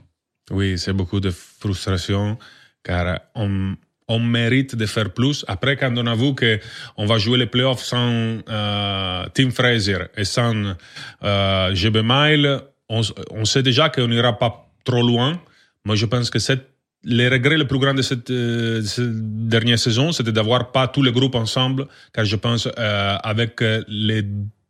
Oui, 0.51 0.77
c'est 0.77 0.93
beaucoup 0.93 1.19
de 1.19 1.31
frustration 1.31 2.37
car 2.83 3.21
on, 3.35 3.75
on 4.07 4.19
mérite 4.19 4.75
de 4.75 4.85
faire 4.85 5.11
plus. 5.11 5.45
Après, 5.47 5.77
quand 5.77 5.93
on 5.97 6.05
avoue 6.07 6.33
que 6.33 6.59
on 6.97 7.05
va 7.05 7.17
jouer 7.17 7.37
les 7.37 7.45
playoffs 7.45 7.83
sans 7.83 8.39
euh, 8.49 9.25
Tim 9.33 9.51
Fraser 9.51 9.99
et 10.17 10.25
sans 10.25 10.75
euh, 11.23 11.75
GB 11.75 12.01
Mile, 12.03 12.61
on, 12.89 13.45
sait 13.45 13.63
déjà 13.63 13.89
qu'on 13.89 14.07
n'ira 14.07 14.37
pas 14.37 14.69
trop 14.83 15.01
loin. 15.01 15.41
Moi, 15.85 15.95
je 15.95 16.05
pense 16.05 16.29
que 16.29 16.39
cette 16.39 16.69
les 17.05 17.27
regrets 17.27 17.57
les 17.57 17.65
plus 17.65 17.79
grands 17.79 17.93
de 17.93 18.01
cette, 18.01 18.29
euh, 18.29 18.81
dernière 18.97 19.77
saison, 19.77 20.13
c'était 20.13 20.31
d'avoir 20.31 20.71
pas 20.71 20.87
tous 20.87 21.03
les 21.03 21.11
groupes 21.11 21.35
ensemble, 21.35 21.85
car 22.13 22.23
je 22.23 22.37
pense 22.37 22.65
euh, 22.65 23.17
avec 23.21 23.61
les 23.89 24.23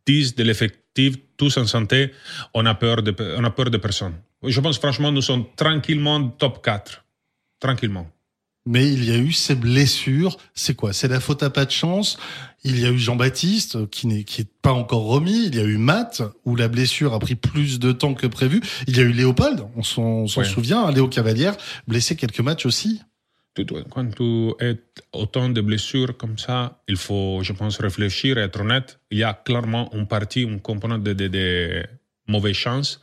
10 0.04 0.34
de 0.34 0.42
l'effectif, 0.42 1.14
tous 1.36 1.56
en 1.58 1.66
santé, 1.66 2.12
on 2.52 2.66
a 2.66 2.74
peur 2.74 3.02
de, 3.02 3.14
on 3.38 3.44
a 3.44 3.50
peur 3.50 3.70
de 3.70 3.78
personne. 3.78 4.14
Je 4.42 4.60
pense 4.60 4.78
franchement, 4.78 5.12
nous 5.12 5.22
sommes 5.22 5.44
tranquillement 5.56 6.28
top 6.28 6.64
4. 6.64 7.04
Tranquillement. 7.60 8.13
Mais 8.66 8.90
il 8.90 9.04
y 9.04 9.12
a 9.12 9.18
eu 9.18 9.32
ces 9.32 9.54
blessures. 9.54 10.38
C'est 10.54 10.74
quoi? 10.74 10.92
C'est 10.94 11.08
la 11.08 11.20
faute 11.20 11.42
à 11.42 11.50
pas 11.50 11.66
de 11.66 11.70
chance? 11.70 12.16
Il 12.64 12.80
y 12.80 12.86
a 12.86 12.90
eu 12.90 12.98
Jean-Baptiste 12.98 13.90
qui 13.90 14.06
n'est 14.06 14.24
qui 14.24 14.40
est 14.42 14.48
pas 14.62 14.72
encore 14.72 15.04
remis. 15.04 15.46
Il 15.48 15.54
y 15.54 15.60
a 15.60 15.64
eu 15.64 15.76
Matt 15.76 16.22
où 16.46 16.56
la 16.56 16.68
blessure 16.68 17.12
a 17.12 17.18
pris 17.18 17.34
plus 17.34 17.78
de 17.78 17.92
temps 17.92 18.14
que 18.14 18.26
prévu. 18.26 18.62
Il 18.86 18.96
y 18.96 19.00
a 19.00 19.02
eu 19.02 19.12
Léopold. 19.12 19.64
On 19.76 19.82
s'en 19.82 20.24
Ouais. 20.24 20.44
souvient. 20.44 20.86
hein, 20.86 20.92
Léo 20.92 21.08
Cavalière 21.08 21.56
blessé 21.86 22.16
quelques 22.16 22.40
matchs 22.40 22.64
aussi. 22.64 23.02
Quand 23.90 24.08
tu 24.16 24.50
as 24.64 24.74
autant 25.12 25.48
de 25.50 25.60
blessures 25.60 26.16
comme 26.16 26.38
ça, 26.38 26.82
il 26.88 26.96
faut, 26.96 27.40
je 27.42 27.52
pense, 27.52 27.78
réfléchir 27.78 28.36
et 28.38 28.40
être 28.40 28.60
honnête. 28.60 28.98
Il 29.12 29.18
y 29.18 29.22
a 29.24 29.32
clairement 29.34 29.92
une 29.94 30.08
partie, 30.08 30.42
une 30.42 30.60
composante 30.60 31.02
de, 31.04 31.12
de, 31.12 31.28
de 31.28 31.84
mauvaises 32.26 32.56
chances, 32.56 33.00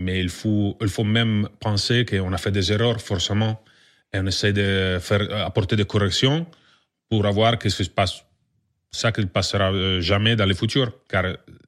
mais 0.00 0.18
il 0.18 0.30
faut, 0.30 0.76
il 0.80 0.88
faut 0.88 1.04
même 1.04 1.48
penser 1.60 2.04
qu'on 2.04 2.32
a 2.32 2.38
fait 2.38 2.50
des 2.50 2.72
erreurs, 2.72 3.00
forcément, 3.00 3.60
et 4.12 4.18
on 4.18 4.26
essaie 4.26 4.52
de 4.52 4.98
faire, 5.00 5.22
apporter 5.46 5.76
des 5.76 5.84
corrections 5.84 6.46
pour 7.08 7.26
avoir 7.26 7.52
ce 7.62 7.68
qui 7.68 7.84
se 7.84 7.90
passe. 7.90 8.24
Ça 8.90 9.12
qui 9.12 9.20
ne 9.20 9.26
passera 9.26 9.70
euh, 9.70 10.00
jamais 10.00 10.34
dans 10.34 10.46
le 10.46 10.54
futur, 10.54 10.90
car 11.10 11.24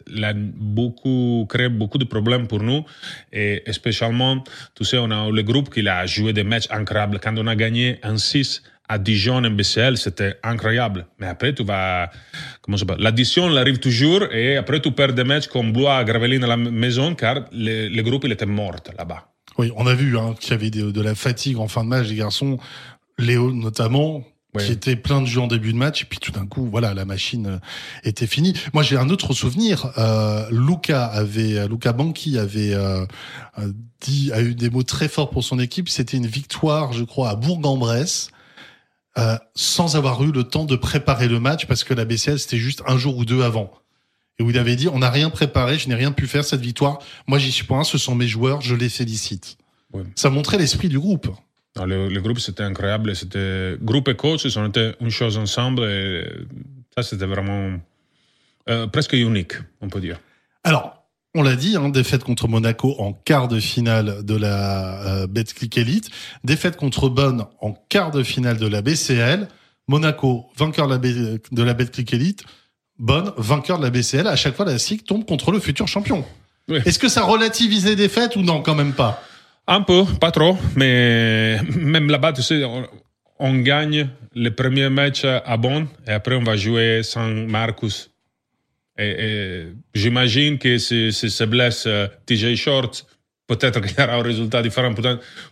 il 0.06 0.24
a 0.24 0.32
beaucoup, 0.34 1.46
créé 1.48 1.68
beaucoup 1.68 1.98
de 1.98 2.04
problèmes 2.04 2.46
pour 2.46 2.62
nous, 2.62 2.84
et 3.30 3.62
spécialement, 3.72 4.42
tu 4.74 4.84
sais, 4.84 4.96
on 4.98 5.10
a 5.10 5.30
le 5.30 5.42
groupe 5.42 5.72
qui 5.72 5.86
a 5.86 6.06
joué 6.06 6.32
des 6.32 6.44
matchs 6.44 6.68
incroyables. 6.70 7.20
Quand 7.22 7.36
on 7.36 7.46
a 7.46 7.54
gagné 7.54 7.98
un 8.02 8.16
6 8.16 8.62
à 8.88 8.98
Dijon 8.98 9.44
en 9.44 9.50
BCL, 9.50 9.98
c'était 9.98 10.36
incroyable. 10.42 11.06
Mais 11.18 11.26
après, 11.26 11.54
tu 11.54 11.62
vas, 11.62 12.10
comment 12.62 12.78
ça 12.78 12.86
s'appelle? 12.86 13.02
L'addition, 13.02 13.48
elle 13.50 13.58
arrive 13.58 13.78
toujours, 13.78 14.24
et 14.32 14.56
après, 14.56 14.80
tu 14.80 14.90
perds 14.90 15.12
des 15.12 15.24
matchs 15.24 15.46
comme 15.46 15.72
Blois 15.72 15.98
à 15.98 16.04
Gravelines 16.04 16.44
à 16.44 16.48
la 16.48 16.56
maison, 16.56 17.14
car 17.14 17.44
le, 17.52 17.88
le 17.88 18.02
groupe, 18.02 18.24
il 18.24 18.32
était 18.32 18.46
mort 18.46 18.76
là-bas. 18.96 19.30
Oui, 19.58 19.72
on 19.76 19.86
a 19.86 19.94
vu 19.94 20.16
hein, 20.18 20.34
qu'il 20.38 20.52
y 20.52 20.54
avait 20.54 20.70
de, 20.70 20.90
de 20.90 21.00
la 21.00 21.14
fatigue 21.14 21.58
en 21.58 21.68
fin 21.68 21.84
de 21.84 21.88
match 21.88 22.08
des 22.08 22.16
garçons. 22.16 22.58
Léo 23.18 23.52
notamment. 23.52 24.24
Ouais. 24.52 24.66
qui 24.66 24.72
était 24.72 24.96
plein 24.96 25.20
de 25.20 25.26
jeux 25.26 25.40
en 25.40 25.46
début 25.46 25.72
de 25.72 25.78
match 25.78 26.02
et 26.02 26.06
puis 26.06 26.18
tout 26.18 26.32
d'un 26.32 26.44
coup 26.44 26.68
voilà 26.68 26.92
la 26.92 27.04
machine 27.04 27.46
euh, 27.46 27.58
était 28.02 28.26
finie 28.26 28.52
moi 28.72 28.82
j'ai 28.82 28.96
un 28.96 29.08
autre 29.08 29.32
souvenir 29.32 29.92
euh, 29.96 30.44
Luca 30.50 31.04
avait 31.04 31.68
Luca 31.68 31.92
Banchi 31.92 32.36
avait 32.36 32.74
euh, 32.74 33.06
euh, 33.60 33.72
dit 34.00 34.32
a 34.32 34.40
eu 34.42 34.56
des 34.56 34.68
mots 34.68 34.82
très 34.82 35.06
forts 35.06 35.30
pour 35.30 35.44
son 35.44 35.60
équipe 35.60 35.88
c'était 35.88 36.16
une 36.16 36.26
victoire 36.26 36.92
je 36.92 37.04
crois 37.04 37.28
à 37.30 37.36
Bourg-en-Bresse 37.36 38.32
euh, 39.18 39.36
sans 39.54 39.94
avoir 39.94 40.20
eu 40.24 40.32
le 40.32 40.42
temps 40.42 40.64
de 40.64 40.74
préparer 40.74 41.28
le 41.28 41.38
match 41.38 41.66
parce 41.66 41.84
que 41.84 41.94
la 41.94 42.04
BCL 42.04 42.40
c'était 42.40 42.56
juste 42.56 42.82
un 42.88 42.96
jour 42.96 43.16
ou 43.18 43.24
deux 43.24 43.42
avant 43.42 43.70
et 44.40 44.42
il 44.48 44.58
avait 44.58 44.74
dit 44.76 44.88
on 44.88 44.98
n'a 44.98 45.10
rien 45.10 45.30
préparé 45.30 45.78
je 45.78 45.88
n'ai 45.88 45.94
rien 45.94 46.10
pu 46.12 46.26
faire 46.26 46.44
cette 46.44 46.60
victoire 46.62 46.98
moi 47.28 47.38
j'y 47.38 47.52
suis 47.52 47.64
point 47.64 47.84
ce 47.84 47.98
sont 47.98 48.14
mes 48.16 48.26
joueurs 48.26 48.60
je 48.62 48.74
les 48.74 48.88
félicite 48.88 49.56
Ouais. 49.92 50.02
ça 50.14 50.30
montrait 50.30 50.56
l'esprit 50.58 50.88
du 50.88 50.98
groupe 51.00 51.28
Non, 51.76 51.84
le, 51.84 52.08
le 52.08 52.20
groupe, 52.20 52.38
c'était 52.38 52.62
incroyable. 52.62 53.14
C'était 53.16 53.76
groupe 53.82 54.06
et 54.08 54.14
coach, 54.14 54.44
ils 54.44 54.56
ont 54.58 54.66
été 54.68 54.92
une 55.00 55.10
chose 55.10 55.36
ensemble, 55.36 55.82
et 55.82 56.24
ça, 56.94 57.02
c'était 57.02 57.26
vraiment 57.26 57.76
euh, 58.68 58.86
presque 58.86 59.14
unique, 59.14 59.54
on 59.80 59.88
peut 59.88 60.00
dire. 60.00 60.20
Alors, 60.62 61.04
on 61.34 61.42
l'a 61.42 61.56
dit, 61.56 61.74
hein, 61.76 61.88
défaite 61.88 62.22
contre 62.22 62.46
Monaco 62.46 62.94
en 63.00 63.12
quart 63.12 63.48
de 63.48 63.58
finale 63.58 64.24
de 64.24 64.36
la 64.36 65.22
euh, 65.22 65.26
Betclic 65.26 65.76
Elite, 65.76 66.08
défaite 66.44 66.76
contre 66.76 67.08
Bonn 67.08 67.46
en 67.60 67.72
quart 67.88 68.12
de 68.12 68.22
finale 68.22 68.58
de 68.58 68.68
la 68.68 68.82
BCL, 68.82 69.48
Monaco 69.88 70.46
vainqueur 70.56 70.86
de 70.86 70.92
la, 70.92 70.98
B- 71.00 71.40
de 71.50 71.62
la 71.64 71.74
Betclic 71.74 72.12
Elite, 72.14 72.44
Bonn 73.00 73.32
vainqueur 73.38 73.78
de 73.78 73.84
la 73.84 73.90
BCL. 73.90 74.26
À 74.26 74.36
chaque 74.36 74.54
fois, 74.54 74.66
la 74.66 74.78
SIC 74.78 75.04
tombe 75.04 75.24
contre 75.24 75.50
le 75.50 75.58
futur 75.58 75.88
champion. 75.88 76.24
Oui. 76.68 76.78
Est-ce 76.84 76.98
que 76.98 77.08
ça 77.08 77.22
relativise 77.22 77.86
les 77.86 77.96
défaites 77.96 78.36
ou 78.36 78.42
non, 78.42 78.60
quand 78.60 78.74
même 78.74 78.92
pas? 78.92 79.22
Un 79.66 79.80
peu, 79.80 80.04
pas 80.20 80.30
trop, 80.30 80.56
mais 80.76 81.58
même 81.74 82.10
là-bas, 82.10 82.34
tu 82.34 82.42
sais, 82.42 82.62
on, 82.62 82.86
on 83.38 83.54
gagne 83.60 84.10
le 84.34 84.50
premier 84.50 84.90
match 84.90 85.24
à 85.24 85.56
Bonn 85.56 85.86
et 86.06 86.10
après 86.10 86.34
on 86.34 86.42
va 86.42 86.56
jouer 86.56 87.02
sans 87.02 87.28
Marcus. 87.28 88.10
Et, 88.98 89.08
et 89.08 89.66
j'imagine 89.94 90.58
que 90.58 90.76
si, 90.78 91.12
si 91.12 91.30
se 91.30 91.44
blesse 91.44 91.84
euh, 91.86 92.06
TJ 92.26 92.54
Short, 92.54 93.06
peut-être 93.50 93.80
qu'il 93.80 93.98
y 93.98 94.02
aura 94.02 94.14
un 94.14 94.22
résultat 94.22 94.62
différent. 94.62 94.94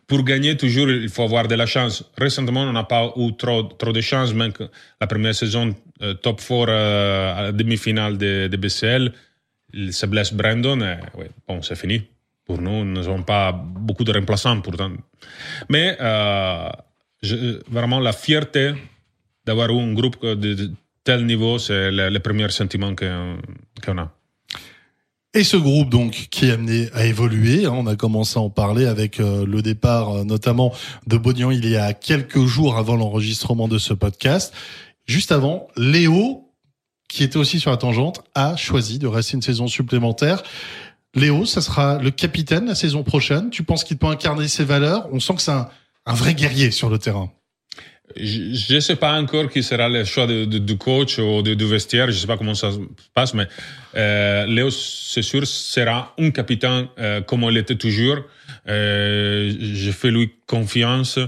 Pour 0.07 0.23
gagner, 0.23 0.57
toujours, 0.57 0.89
il 0.89 1.09
faut 1.09 1.25
avoir 1.25 1.49
de 1.49 1.57
la 1.57 1.67
chance. 1.67 2.05
Récemment, 2.17 2.63
on 2.63 2.73
n'a 2.73 2.85
pas 2.85 3.13
eu 3.17 3.35
trop, 3.37 3.65
trop 3.65 3.93
de 3.93 4.01
chance, 4.01 4.33
même 4.33 4.53
que 4.53 4.65
la 5.01 5.07
première 5.07 5.35
saison, 5.35 5.75
euh, 6.03 6.15
top 6.15 6.39
4 6.41 6.69
euh, 6.69 7.39
à 7.39 7.43
la 7.43 7.53
demi-finale 7.53 8.17
de, 8.17 8.49
de 8.53 8.57
BCL, 8.57 9.13
il 9.75 9.93
se 9.93 10.07
blesse 10.07 10.33
Brandon 10.33 10.81
et 10.81 10.97
bon, 11.47 11.61
c'est 11.63 11.77
fini. 11.77 12.03
Pour 12.47 12.61
nous, 12.61 12.85
nous 12.85 13.01
n'avons 13.01 13.23
pas 13.23 13.53
beaucoup 13.53 14.05
de 14.05 14.13
remplaçants 14.13 14.61
pourtant. 14.61 14.93
Mais 15.69 15.97
euh, 16.01 16.71
vraiment, 17.69 18.01
la 18.01 18.13
fierté 18.13 18.75
d'avoir 19.45 19.71
un 19.71 19.93
groupe 19.93 20.25
de, 20.25 20.71
tel 21.05 21.27
niveau, 21.27 21.59
c'est 21.59 21.91
le, 21.91 22.19
premier 22.21 22.49
sentiment 22.51 22.95
qu'on 22.95 23.39
qu'on 23.85 23.99
a. 23.99 24.18
Et 25.39 25.45
ce 25.45 25.57
groupe 25.57 25.89
donc 25.89 26.27
qui 26.33 26.47
est 26.47 26.51
amené 26.51 26.89
à 26.95 27.07
évoluer, 27.07 27.65
hein, 27.65 27.73
on 27.73 27.87
a 27.87 27.95
commencé 27.95 28.41
à 28.41 28.43
en 28.43 28.51
parler 28.51 28.87
avec 28.87 29.21
euh, 29.21 29.47
le 29.47 29.63
départ 29.63 30.11
euh, 30.11 30.25
notamment 30.25 30.75
de 31.07 31.17
Bognan 31.17 31.53
il 31.53 31.65
y 31.65 31.77
a 31.77 31.93
quelques 31.93 32.45
jours 32.45 32.77
avant 32.77 32.97
l'enregistrement 32.97 33.69
de 33.69 33.79
ce 33.79 33.95
podcast. 33.95 34.53
Juste 35.07 35.31
avant, 35.31 35.69
Léo, 35.77 36.51
qui 37.09 37.23
était 37.23 37.37
aussi 37.37 37.61
sur 37.61 37.71
la 37.71 37.77
tangente, 37.77 38.25
a 38.35 38.57
choisi 38.57 38.99
de 38.99 39.07
rester 39.07 39.35
une 39.35 39.43
saison 39.43 39.69
supplémentaire. 39.69 40.43
Léo, 41.15 41.47
ça 41.47 41.61
sera 41.61 41.99
le 41.99 42.11
capitaine 42.11 42.67
la 42.67 42.75
saison 42.75 43.05
prochaine. 43.05 43.51
Tu 43.51 43.63
penses 43.63 43.85
qu'il 43.85 43.97
peut 43.97 44.09
incarner 44.09 44.49
ses 44.49 44.65
valeurs? 44.65 45.09
On 45.13 45.21
sent 45.21 45.37
que 45.37 45.43
c'est 45.43 45.53
un, 45.53 45.69
un 46.05 46.15
vrai 46.15 46.35
guerrier 46.35 46.73
sur 46.73 46.91
le 46.91 46.99
terrain. 46.99 47.31
Je 48.17 48.75
ne 48.75 48.81
sais 48.81 48.97
pas 48.97 49.13
encore 49.21 49.49
qui 49.49 49.63
sera 49.63 49.89
le 49.89 50.05
choix 50.05 50.27
du 50.27 50.79
coach 50.79 51.19
ou 51.19 51.43
du 51.43 51.67
vestiaire, 51.67 52.07
je 52.07 52.13
ne 52.13 52.19
sais 52.19 52.27
pas 52.27 52.37
comment 52.37 52.55
ça 52.55 52.73
se 52.73 52.79
passe, 53.15 53.35
mais 53.35 53.47
euh, 53.95 54.47
Léo, 54.47 54.71
c'est 54.71 55.23
sûr, 55.23 55.47
sera 55.47 56.15
un 56.19 56.31
capitaine 56.31 56.89
euh, 56.99 57.21
comme 57.23 57.43
il 57.43 57.57
était 57.57 57.77
toujours. 57.77 58.19
Euh, 58.69 59.53
je 59.61 59.91
fais 59.91 60.11
lui 60.11 60.33
confiance. 60.47 61.19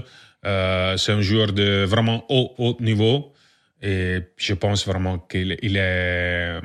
Euh, 0.45 0.97
c'est 0.97 1.11
un 1.11 1.21
joueur 1.21 1.53
de 1.53 1.83
vraiment 1.83 2.25
haut, 2.29 2.53
haut 2.57 2.77
niveau. 2.79 3.33
Et 3.81 4.19
je 4.37 4.53
pense 4.53 4.85
vraiment 4.85 5.19
qu'il 5.19 5.57
il 5.61 5.77
est... 5.77 6.59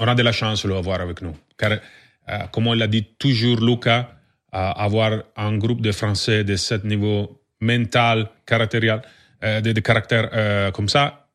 On 0.00 0.08
a 0.08 0.14
de 0.14 0.22
la 0.22 0.32
chance 0.32 0.64
de 0.64 0.72
l'avoir 0.72 1.00
avec 1.00 1.22
nous. 1.22 1.36
Car, 1.56 1.78
comme 2.50 2.66
on 2.66 2.72
l'a 2.72 2.86
dit 2.86 3.04
toujours, 3.18 3.60
Luca, 3.60 4.16
avoir 4.50 5.22
un 5.36 5.56
groupe 5.56 5.80
de 5.80 5.92
Français 5.92 6.42
de 6.42 6.56
ce 6.56 6.74
niveau 6.86 7.42
mental, 7.60 8.28
caractériel, 8.44 9.02
euh, 9.44 9.60
de, 9.60 9.72
de, 9.72 9.80
caractère 9.80 10.30
euh, 10.32 10.70
comme 10.70 10.88
ça, 10.88 11.28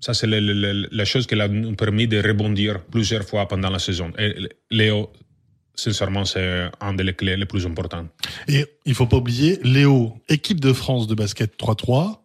ça 0.00 0.14
c'est 0.14 0.26
la 0.26 1.04
chose 1.04 1.26
qui 1.26 1.36
nous 1.36 1.74
permis 1.76 2.08
de 2.08 2.20
rebondir 2.20 2.82
plusieurs 2.84 3.24
fois 3.24 3.46
pendant 3.46 3.70
la 3.70 3.78
saison. 3.78 4.10
Et 4.18 4.34
Léo, 4.70 5.12
sincèrement, 5.74 6.24
c'est 6.24 6.70
un 6.80 6.94
des 6.94 7.12
clés 7.12 7.36
les 7.36 7.46
plus 7.46 7.64
importants. 7.66 8.06
Et 8.48 8.66
il 8.84 8.94
faut 8.94 9.06
pas 9.06 9.18
oublier, 9.18 9.60
Léo, 9.62 10.14
équipe 10.28 10.60
de 10.60 10.72
France 10.72 11.06
de 11.06 11.14
basket 11.14 11.56
3-3, 11.56 12.18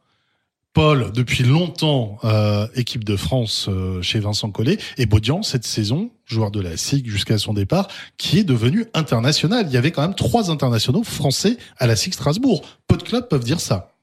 Paul, 0.73 1.11
depuis 1.11 1.43
longtemps, 1.43 2.19
euh, 2.23 2.67
équipe 2.75 3.03
de 3.03 3.15
France 3.15 3.69
chez 4.01 4.19
Vincent 4.19 4.51
Collet, 4.51 4.77
et 4.97 5.07
Baudian, 5.07 5.41
cette 5.41 5.65
saison, 5.65 6.11
joueur 6.25 6.51
de 6.51 6.61
la 6.61 6.77
SIG 6.77 7.09
jusqu'à 7.09 7.37
son 7.37 7.53
départ, 7.53 7.87
qui 8.17 8.39
est 8.39 8.43
devenu 8.43 8.85
international. 8.93 9.65
Il 9.67 9.73
y 9.73 9.77
avait 9.77 9.91
quand 9.91 10.03
même 10.03 10.15
trois 10.15 10.51
internationaux 10.51 11.03
français 11.03 11.57
à 11.77 11.87
la 11.87 11.95
SIG 11.95 12.13
Strasbourg. 12.13 12.63
Peu 12.87 12.97
de 12.97 13.03
clubs 13.03 13.27
peuvent 13.27 13.43
dire 13.43 13.59
ça. 13.59 13.96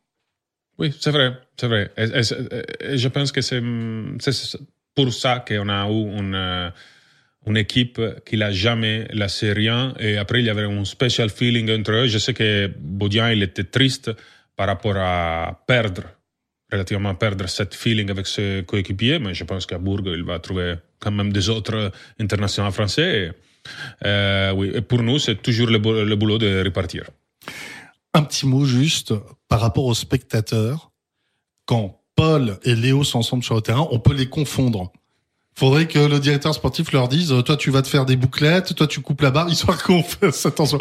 Oui, 0.79 0.93
c'est 0.99 1.11
vrai, 1.11 1.33
c'est 1.57 1.69
vrai. 1.69 1.91
Et, 1.97 2.97
je 2.97 3.09
pense 3.09 3.31
que 3.31 3.41
c'est 3.41 3.63
pour 4.95 5.13
ça 5.13 5.45
qu'on 5.47 5.69
a 5.69 5.89
eu 5.89 6.73
une, 7.47 7.57
équipe 7.57 8.01
qui 8.25 8.37
n'a 8.37 8.51
jamais 8.51 9.07
laissé 9.13 9.53
rien. 9.53 9.95
Et 10.01 10.17
après, 10.17 10.41
il 10.41 10.47
y 10.47 10.51
avait 10.51 10.65
un 10.65 10.85
special 10.85 11.31
feeling 11.31 11.71
entre 11.71 11.93
eux. 11.93 12.07
Je 12.07 12.19
sais 12.19 12.35
que 12.35 12.71
Baudian, 12.79 13.29
il 13.29 13.43
était 13.43 13.65
triste 13.65 14.11
par 14.57 14.67
rapport 14.67 14.97
à 14.97 15.63
perdre, 15.67 16.03
relativement 16.73 17.15
perdre 17.15 17.49
cette 17.49 17.75
feeling 17.75 18.11
avec 18.11 18.27
ses 18.27 18.65
coéquipiers, 18.67 19.19
mais 19.19 19.35
je 19.35 19.45
pense 19.45 19.67
qu'à 19.67 19.79
Bourg, 19.79 20.03
il 20.07 20.25
va 20.25 20.39
trouver 20.39 20.75
quand 20.99 21.13
même 21.13 21.33
des 21.33 21.49
autres 21.49 21.93
internationaux 22.19 22.73
français. 22.73 23.27
Et, 23.27 23.31
euh, 24.07 24.81
pour 24.83 25.03
nous, 25.03 25.19
c'est 25.19 25.41
toujours 25.41 25.69
le 25.69 25.79
boulot 25.79 26.39
de 26.39 26.65
repartir. 26.65 27.05
Un 28.17 28.23
petit 28.23 28.47
mot 28.47 28.65
juste 28.65 29.13
par 29.49 29.61
rapport 29.61 29.87
aux 29.87 29.95
spectateurs. 29.95 30.93
Quand 31.67 32.01
Paul 32.15 32.59
et 32.63 32.77
Léo 32.77 33.03
sont 33.03 33.19
ensemble 33.19 33.43
sur 33.43 33.57
le 33.57 33.61
terrain, 33.61 33.89
on 33.91 33.99
peut 33.99 34.15
les 34.15 34.29
confondre. 34.29 34.93
Faudrait 35.57 35.89
que 35.89 35.99
le 35.99 36.21
directeur 36.21 36.55
sportif 36.55 36.93
leur 36.93 37.09
dise, 37.09 37.35
toi 37.45 37.57
tu 37.57 37.71
vas 37.71 37.83
te 37.83 37.89
faire 37.89 38.07
des 38.07 38.17
bouclettes, 38.17 38.75
toi 38.75 38.87
tu 38.87 39.01
coupes 39.01 39.21
la 39.21 39.31
barre, 39.31 39.49
histoire 39.49 39.83
qu'on 39.83 40.03
fasse 40.03 40.47
attention. 40.47 40.79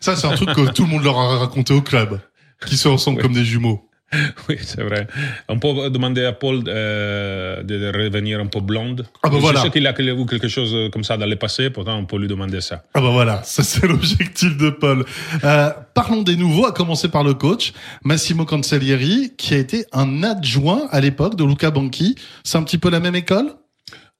Ça 0.00 0.16
c'est 0.16 0.26
un 0.26 0.34
truc 0.34 0.52
que 0.52 0.70
tout 0.70 0.84
le 0.84 0.90
monde 0.90 1.02
leur 1.02 1.18
a 1.18 1.38
raconté 1.38 1.74
au 1.74 1.82
club, 1.82 2.20
qui 2.66 2.76
sont 2.76 2.90
ensemble 2.90 3.20
comme 3.20 3.32
des 3.32 3.44
jumeaux. 3.44 3.85
Oui, 4.48 4.56
c'est 4.60 4.82
vrai. 4.82 5.06
On 5.48 5.58
peut 5.58 5.90
demander 5.90 6.24
à 6.24 6.32
Paul 6.32 6.62
euh, 6.66 7.62
de 7.62 7.86
revenir 7.86 8.40
un 8.40 8.46
peu 8.46 8.60
blonde. 8.60 9.06
Ah 9.22 9.28
bah 9.28 9.36
Je 9.36 9.40
voilà. 9.40 9.62
sais 9.62 9.70
qu'il 9.70 9.86
a 9.86 9.92
eu 10.00 10.26
quelque 10.26 10.48
chose 10.48 10.90
comme 10.92 11.04
ça 11.04 11.16
dans 11.16 11.26
le 11.26 11.36
passé, 11.36 11.70
pourtant 11.70 11.98
on 11.98 12.04
peut 12.04 12.18
lui 12.18 12.28
demander 12.28 12.60
ça. 12.60 12.84
Ah 12.94 13.00
bah 13.00 13.10
voilà, 13.10 13.42
ça 13.42 13.62
c'est 13.62 13.86
l'objectif 13.88 14.56
de 14.56 14.70
Paul. 14.70 15.04
Euh, 15.44 15.70
parlons 15.94 16.22
des 16.22 16.36
nouveaux, 16.36 16.66
à 16.66 16.72
commencer 16.72 17.08
par 17.08 17.24
le 17.24 17.34
coach, 17.34 17.72
Massimo 18.04 18.44
Cancellieri, 18.44 19.32
qui 19.36 19.54
a 19.54 19.58
été 19.58 19.86
un 19.92 20.22
adjoint 20.22 20.86
à 20.90 21.00
l'époque 21.00 21.36
de 21.36 21.44
Luca 21.44 21.70
Banchi. 21.70 22.14
C'est 22.44 22.58
un 22.58 22.62
petit 22.62 22.78
peu 22.78 22.90
la 22.90 23.00
même 23.00 23.16
école? 23.16 23.52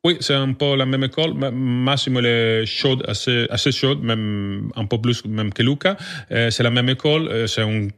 Oui, 0.04 0.16
c'est 0.20 0.34
un 0.34 0.52
peu 0.52 0.76
la 0.76 0.86
même 0.86 1.02
école. 1.04 1.34
Massimo 1.34 2.20
est 2.20 2.64
chaude, 2.64 3.04
assez, 3.08 3.46
assez 3.50 3.72
chaude, 3.72 4.02
même 4.02 4.70
un 4.76 4.84
peu 4.84 5.00
plus 5.00 5.24
même 5.24 5.52
que 5.52 5.62
Luca. 5.62 5.96
Euh, 6.30 6.50
c'est 6.50 6.62
la 6.62 6.70
même 6.70 6.88
école, 6.88 7.48
c'est 7.48 7.62
un 7.62 7.88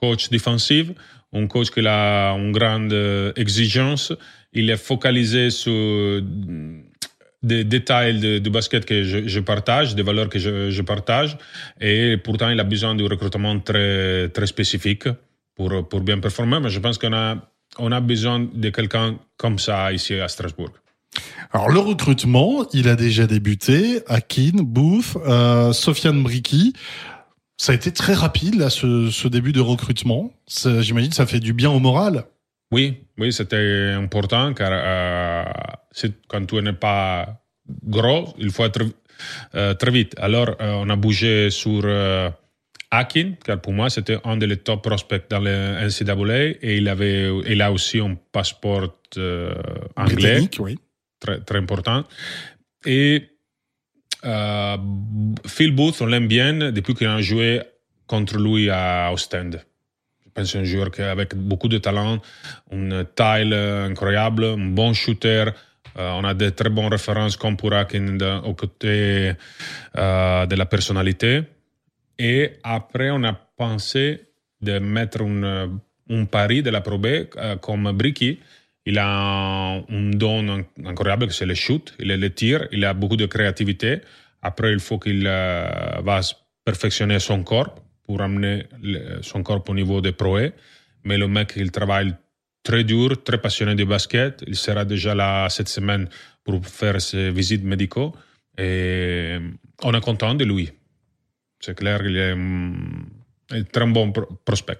coach 0.00 0.30
défensif, 0.30 0.88
un 1.32 1.46
coach 1.46 1.70
qui 1.70 1.86
a 1.86 2.32
une 2.32 2.52
grande 2.52 2.92
exigence. 3.36 4.12
Il 4.52 4.68
est 4.70 4.76
focalisé 4.76 5.50
sur 5.50 6.22
des 7.42 7.64
détails 7.64 8.40
du 8.40 8.50
basket 8.50 8.84
que 8.84 9.02
je, 9.04 9.40
partage, 9.40 9.94
des 9.94 10.02
valeurs 10.02 10.28
que 10.28 10.38
je, 10.38 10.82
partage. 10.82 11.38
Et 11.80 12.16
pourtant, 12.16 12.50
il 12.50 12.60
a 12.60 12.64
besoin 12.64 12.94
d'un 12.94 13.08
recrutement 13.08 13.58
très, 13.60 14.28
très 14.28 14.46
spécifique 14.46 15.04
pour, 15.54 15.88
pour 15.88 16.00
bien 16.00 16.18
performer. 16.18 16.60
Mais 16.60 16.70
je 16.70 16.80
pense 16.80 16.98
qu'on 16.98 17.12
a, 17.12 17.36
on 17.78 17.92
a 17.92 18.00
besoin 18.00 18.40
de 18.40 18.70
quelqu'un 18.70 19.18
comme 19.36 19.58
ça 19.58 19.92
ici 19.92 20.14
à 20.14 20.28
Strasbourg. 20.28 20.70
Alors 21.52 21.70
le 21.70 21.80
recrutement, 21.80 22.66
il 22.72 22.88
a 22.88 22.96
déjà 22.96 23.26
débuté. 23.26 24.02
Akin, 24.06 24.62
Booth, 24.62 25.16
euh, 25.26 25.72
Sofiane 25.72 26.22
Briki. 26.22 26.74
Ça 27.60 27.72
a 27.72 27.74
été 27.74 27.92
très 27.92 28.14
rapide 28.14 28.54
là, 28.54 28.70
ce, 28.70 29.10
ce 29.10 29.28
début 29.28 29.52
de 29.52 29.60
recrutement. 29.60 30.32
J'imagine 30.48 31.12
ça 31.12 31.26
fait 31.26 31.40
du 31.40 31.52
bien 31.52 31.70
au 31.70 31.78
moral. 31.78 32.24
Oui, 32.72 33.02
oui, 33.18 33.34
c'était 33.34 33.92
important 33.94 34.54
car 34.54 34.70
euh, 34.72 35.44
quand 36.26 36.46
tu 36.46 36.54
n'es 36.62 36.72
pas 36.72 37.42
gros, 37.84 38.32
il 38.38 38.50
faut 38.50 38.64
être 38.64 38.80
euh, 39.54 39.74
très 39.74 39.90
vite. 39.90 40.14
Alors 40.18 40.56
euh, 40.58 40.72
on 40.82 40.88
a 40.88 40.96
bougé 40.96 41.50
sur 41.50 41.84
Akin, 42.90 43.32
car 43.44 43.60
pour 43.60 43.74
moi 43.74 43.90
c'était 43.90 44.16
un 44.24 44.38
des 44.38 44.56
top 44.56 44.82
prospects 44.82 45.24
dans 45.28 45.40
le 45.40 45.86
NCAA 45.86 46.56
et 46.62 46.78
il 46.78 46.88
avait, 46.88 47.30
il 47.46 47.60
a 47.60 47.70
aussi 47.70 48.00
un 48.00 48.16
passeport 48.32 48.88
anglais. 49.96 50.48
Oui 50.60 50.78
très, 51.20 51.40
très 51.40 51.58
important. 51.58 52.04
Et 52.86 53.28
euh, 54.24 54.76
Phil 55.46 55.74
Booth, 55.74 56.00
on 56.00 56.06
l'aime 56.06 56.28
bien 56.28 56.70
depuis 56.72 56.94
qu'il 56.94 57.06
a 57.06 57.20
joué 57.20 57.62
contre 58.06 58.38
lui 58.38 58.70
à 58.70 59.10
Ostend. 59.12 59.50
Je 59.52 60.30
pense 60.32 60.54
un 60.56 60.64
joueur 60.64 60.90
avec 60.98 61.34
beaucoup 61.34 61.68
de 61.68 61.78
talent, 61.78 62.18
une 62.70 63.04
taille 63.14 63.52
incroyable, 63.54 64.44
un 64.44 64.68
bon 64.68 64.92
shooter. 64.92 65.46
Euh, 65.98 66.12
on 66.12 66.24
a 66.24 66.34
de 66.34 66.50
très 66.50 66.70
bonnes 66.70 66.86
références 66.86 67.36
comme 67.36 67.56
pour 67.56 67.72
Akin 67.72 68.18
côté 68.56 69.32
euh, 69.96 70.46
de 70.46 70.54
la 70.54 70.66
personnalité. 70.66 71.42
Et 72.18 72.52
après, 72.62 73.10
on 73.10 73.24
a 73.24 73.32
pensé 73.32 74.28
de 74.60 74.78
mettre 74.78 75.22
un, 75.22 75.80
un 76.10 76.24
pari 76.26 76.62
de 76.62 76.70
la 76.70 76.80
probée 76.80 77.28
comme 77.60 77.90
Bricky 77.92 78.38
il 78.86 78.98
a 78.98 79.82
un 79.88 80.10
don 80.10 80.64
incroyable, 80.84 81.30
c'est 81.32 81.46
le 81.46 81.54
shoot, 81.54 81.94
il 81.98 82.08
le 82.08 82.30
tir, 82.30 82.66
il 82.72 82.84
a 82.84 82.94
beaucoup 82.94 83.16
de 83.16 83.26
créativité. 83.26 84.00
Après, 84.42 84.72
il 84.72 84.80
faut 84.80 84.98
qu'il 84.98 85.24
euh, 85.26 85.68
va 86.02 86.20
perfectionner 86.64 87.18
son 87.18 87.42
corps 87.42 87.74
pour 88.04 88.22
amener 88.22 88.66
son 89.22 89.42
corps 89.42 89.62
au 89.68 89.74
niveau 89.74 90.00
des 90.00 90.12
proés. 90.12 90.52
Mais 91.04 91.18
le 91.18 91.28
mec, 91.28 91.52
il 91.56 91.70
travaille 91.70 92.14
très 92.62 92.84
dur, 92.84 93.22
très 93.22 93.38
passionné 93.38 93.74
du 93.74 93.84
basket. 93.84 94.42
Il 94.46 94.56
sera 94.56 94.84
déjà 94.84 95.14
là 95.14 95.48
cette 95.48 95.68
semaine 95.68 96.08
pour 96.42 96.64
faire 96.66 97.00
ses 97.00 97.30
visites 97.30 97.64
médicaux. 97.64 98.14
Et 98.58 99.38
on 99.82 99.94
est 99.94 100.00
content 100.00 100.34
de 100.34 100.44
lui. 100.44 100.70
C'est 101.60 101.76
clair 101.76 102.02
qu'il 102.02 102.16
est 102.16 102.32
un 102.32 103.62
très 103.72 103.86
bon 103.86 104.12
prospect 104.44 104.78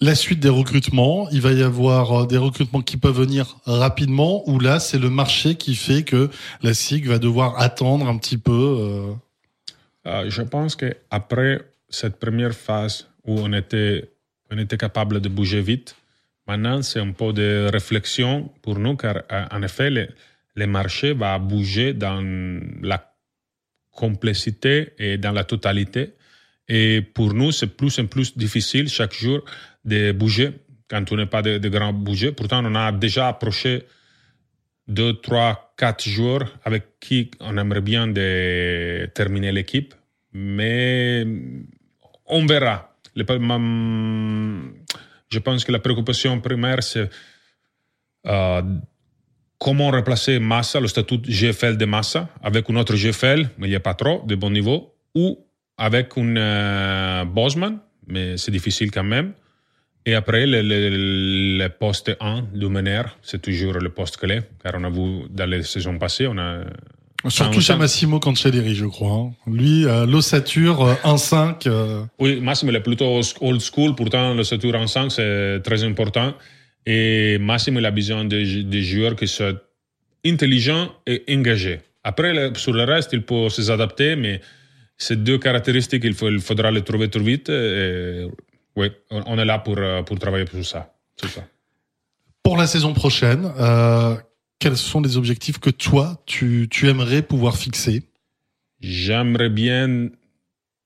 la 0.00 0.14
suite 0.14 0.40
des 0.40 0.50
recrutements, 0.50 1.28
il 1.30 1.40
va 1.40 1.52
y 1.52 1.62
avoir 1.62 2.26
des 2.26 2.36
recrutements 2.36 2.82
qui 2.82 2.96
peuvent 2.96 3.18
venir 3.18 3.56
rapidement 3.64 4.48
ou 4.48 4.60
là 4.60 4.78
c'est 4.78 4.98
le 4.98 5.08
marché 5.08 5.54
qui 5.54 5.74
fait 5.74 6.02
que 6.02 6.28
la 6.62 6.74
SIG 6.74 7.06
va 7.06 7.18
devoir 7.18 7.58
attendre 7.58 8.06
un 8.06 8.18
petit 8.18 8.38
peu 8.38 8.52
euh... 8.52 9.12
Euh, 10.06 10.30
Je 10.30 10.42
pense 10.42 10.76
que 10.76 10.94
après 11.10 11.62
cette 11.88 12.16
première 12.18 12.52
phase 12.54 13.08
où 13.24 13.40
on 13.40 13.52
était, 13.52 14.10
on 14.50 14.58
était 14.58 14.76
capable 14.76 15.20
de 15.20 15.28
bouger 15.28 15.62
vite, 15.62 15.96
maintenant 16.46 16.82
c'est 16.82 17.00
un 17.00 17.12
peu 17.12 17.32
de 17.32 17.68
réflexion 17.72 18.50
pour 18.62 18.78
nous 18.78 18.96
car 18.96 19.22
en 19.50 19.62
effet 19.62 19.88
le, 19.90 20.08
le 20.56 20.66
marché 20.66 21.14
va 21.14 21.38
bouger 21.38 21.94
dans 21.94 22.22
la 22.82 23.14
complexité 23.92 24.92
et 24.98 25.16
dans 25.16 25.32
la 25.32 25.44
totalité. 25.44 26.12
Et 26.68 27.02
pour 27.02 27.32
nous, 27.34 27.52
c'est 27.52 27.68
plus 27.68 27.98
en 27.98 28.06
plus 28.06 28.36
difficile 28.36 28.88
chaque 28.88 29.14
jour 29.14 29.44
de 29.84 30.12
bouger 30.12 30.52
quand 30.88 31.10
on 31.12 31.16
n'est 31.16 31.26
pas 31.26 31.42
de, 31.42 31.68
grands 31.68 31.92
bouger. 31.92 32.32
Pourtant, 32.32 32.64
on 32.64 32.74
a 32.74 32.92
déjà 32.92 33.28
approché 33.28 33.84
deux, 34.88 35.14
trois, 35.14 35.74
quatre 35.76 36.08
joueurs 36.08 36.58
avec 36.64 36.98
qui 37.00 37.30
on 37.40 37.56
aimerait 37.56 37.80
bien 37.80 38.06
de 38.06 39.06
terminer 39.14 39.52
l'équipe, 39.52 39.94
mais 40.32 41.26
on 42.26 42.46
verra. 42.46 42.96
Je 45.28 45.38
pense 45.38 45.64
que 45.64 45.72
la 45.72 45.80
préoccupation 45.80 46.40
primaire, 46.40 46.82
c'est 46.82 47.10
euh, 48.26 48.62
comment 49.58 49.90
remplacer 49.90 50.38
Massa, 50.38 50.80
le 50.80 50.88
statut 50.88 51.20
GFL 51.22 51.76
de 51.76 51.84
Massa, 51.84 52.28
avec 52.42 52.70
un 52.70 52.76
autre 52.76 52.94
GFL, 52.94 53.48
mais 53.58 53.66
il 53.66 53.70
n'y 53.70 53.76
a 53.76 53.80
pas 53.80 53.94
trop 53.94 54.22
de 54.26 54.34
bon 54.34 54.50
niveau, 54.50 54.94
ou 55.14 55.45
avec 55.78 56.12
un 56.16 56.36
euh, 56.36 57.24
Bosman, 57.24 57.78
mais 58.06 58.36
c'est 58.36 58.50
difficile 58.50 58.90
quand 58.90 59.04
même 59.04 59.32
Et 60.04 60.14
après, 60.14 60.46
le, 60.46 60.62
le, 60.62 61.58
le 61.58 61.68
poste 61.68 62.16
1 62.20 62.42
du 62.54 62.68
meneur, 62.68 63.16
c'est 63.22 63.42
toujours 63.42 63.74
le 63.74 63.90
poste 63.90 64.16
clé, 64.16 64.40
car 64.62 64.74
on 64.76 64.84
a 64.84 64.90
vu 64.90 65.22
dans 65.30 65.48
les 65.48 65.62
saisons 65.62 65.98
passées, 65.98 66.26
on 66.26 66.38
a 66.38 66.60
Surtout 67.28 67.60
chez 67.60 67.74
Massimo 67.76 68.20
Cancelleri, 68.20 68.74
je 68.74 68.86
crois. 68.86 69.10
Hein. 69.10 69.32
Lui, 69.46 69.84
euh, 69.84 70.06
l'ossature 70.06 70.82
euh, 70.82 70.94
1-5. 71.04 71.66
Euh... 71.66 72.04
Oui, 72.18 72.40
Massimo 72.40 72.70
il 72.70 72.76
est 72.76 72.80
plutôt 72.80 73.20
old 73.40 73.60
school. 73.60 73.94
Pourtant, 73.94 74.34
l'ossature 74.34 74.72
1-5, 74.72 75.10
c'est 75.10 75.60
très 75.62 75.82
important. 75.82 76.34
Et 76.84 77.38
Massimo, 77.38 77.80
il 77.80 77.86
a 77.86 77.90
besoin 77.90 78.24
des, 78.24 78.62
des 78.62 78.82
joueurs 78.82 79.16
qui 79.16 79.26
sont 79.26 79.56
intelligents 80.24 80.88
et 81.06 81.24
engagés. 81.30 81.80
Après, 82.04 82.52
sur 82.54 82.72
le 82.72 82.84
reste, 82.84 83.12
il 83.12 83.22
peut 83.22 83.48
s'adapter, 83.48 84.14
mais 84.14 84.40
ces 84.98 85.16
deux 85.16 85.38
caractéristiques, 85.38 86.04
il, 86.04 86.14
faut, 86.14 86.28
il 86.28 86.40
faudra 86.40 86.70
les 86.70 86.82
trouver 86.82 87.08
trop 87.08 87.22
vite. 87.22 87.48
Et, 87.48 88.28
oui, 88.76 88.90
on 89.10 89.38
est 89.38 89.44
là 89.44 89.58
pour, 89.58 89.78
pour 90.04 90.18
travailler 90.18 90.46
sur 90.46 90.64
ça. 90.64 90.94
ça. 91.16 91.44
Pour 92.42 92.56
la 92.56 92.66
saison 92.66 92.92
prochaine, 92.92 93.50
euh, 93.58 94.16
quels 94.58 94.76
sont 94.76 95.00
les 95.00 95.16
objectifs 95.16 95.58
que 95.58 95.70
toi, 95.70 96.22
tu, 96.26 96.68
tu 96.70 96.88
aimerais 96.88 97.22
pouvoir 97.22 97.56
fixer? 97.56 98.02
J'aimerais 98.80 99.50
bien 99.50 100.10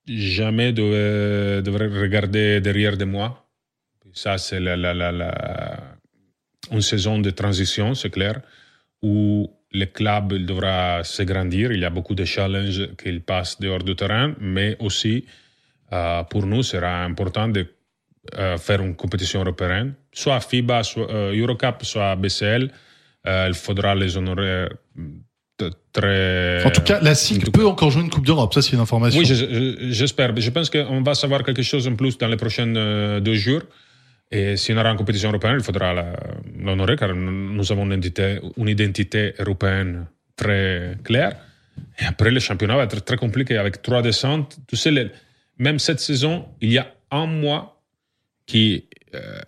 jamais 0.06 0.72
de, 0.72 1.60
de, 1.60 1.70
regarder 1.70 2.60
derrière 2.60 2.96
de 2.96 3.04
moi. 3.04 3.46
Ça, 4.12 4.38
c'est 4.38 4.58
la, 4.58 4.76
la, 4.76 4.94
la, 4.94 5.12
la, 5.12 5.98
une 6.72 6.80
saison 6.80 7.18
de 7.18 7.30
transition, 7.30 7.94
c'est 7.94 8.10
clair, 8.10 8.40
où 9.02 9.50
le 9.72 9.87
club 9.87 10.35
devra 10.35 11.04
s'agrandir. 11.04 11.72
Il 11.72 11.80
y 11.80 11.85
a 11.85 11.90
beaucoup 11.90 12.14
de 12.14 12.24
challenges 12.24 12.88
qu'il 12.96 13.22
passe 13.22 13.61
dehors 13.61 13.83
du 13.83 13.94
terrain, 13.94 14.35
mais 14.40 14.76
aussi, 14.80 15.24
euh, 15.92 16.22
pour 16.24 16.46
nous, 16.46 16.62
sera 16.62 17.04
important 17.04 17.48
de 17.48 17.66
euh, 18.38 18.59
faire 18.59 18.83
une 18.83 18.94
compétition 18.94 19.40
européenne, 19.40 19.94
soit 20.12 20.40
FIBA, 20.40 20.83
soit 20.83 21.11
euh, 21.11 21.40
Eurocup, 21.40 21.83
soit 21.83 22.14
BCL. 22.16 22.70
Euh, 23.26 23.46
il 23.48 23.54
faudra 23.54 23.94
les 23.94 24.14
honorer 24.16 24.68
très. 25.90 26.62
En 26.64 26.70
tout 26.70 26.83
cas, 26.83 27.00
la 27.00 27.14
SIG 27.14 27.50
peut 27.50 27.66
encore 27.66 27.90
jouer 27.90 28.02
une 28.02 28.11
Coupe 28.11 28.26
d'Europe. 28.26 28.52
Ça, 28.52 28.61
c'est 28.61 28.72
une 28.72 28.80
information. 28.80 29.18
Oui, 29.18 29.26
j'espère. 29.90 30.37
Je 30.37 30.50
pense 30.50 30.68
qu'on 30.68 31.02
va 31.02 31.14
savoir 31.14 31.42
quelque 31.42 31.62
chose 31.62 31.88
en 31.88 31.94
plus 31.94 32.18
dans 32.18 32.28
les 32.28 32.37
prochains 32.37 33.20
deux 33.20 33.35
jours. 33.35 33.62
Et 34.30 34.56
s'il 34.56 34.76
y 34.76 34.78
aura 34.78 34.90
une 34.90 34.96
compétition 34.96 35.28
européenne, 35.30 35.56
il 35.58 35.64
faudra 35.64 35.92
l'honorer 36.58 36.96
car 36.96 37.14
nous 37.14 37.72
avons 37.72 37.84
une 37.84 37.94
identité, 37.94 38.38
une 38.56 38.68
identité 38.68 39.34
européenne 39.38 40.06
très 40.36 40.96
claire. 41.02 41.36
Et 41.98 42.04
après, 42.04 42.30
le 42.30 42.40
championnat 42.40 42.76
va 42.76 42.84
être 42.84 43.04
très 43.04 43.16
compliqué 43.16 43.56
avec 43.56 43.82
trois 43.82 44.02
descentes. 44.02 44.58
Tu 44.68 44.76
sais, 44.76 44.90
les, 44.90 45.10
même 45.58 45.78
cette 45.78 46.00
saison, 46.00 46.46
il 46.60 46.72
y 46.72 46.78
a 46.78 46.86
un 47.10 47.26
mois 47.26 47.82
qui. 48.46 48.84
Euh, 49.14 49.40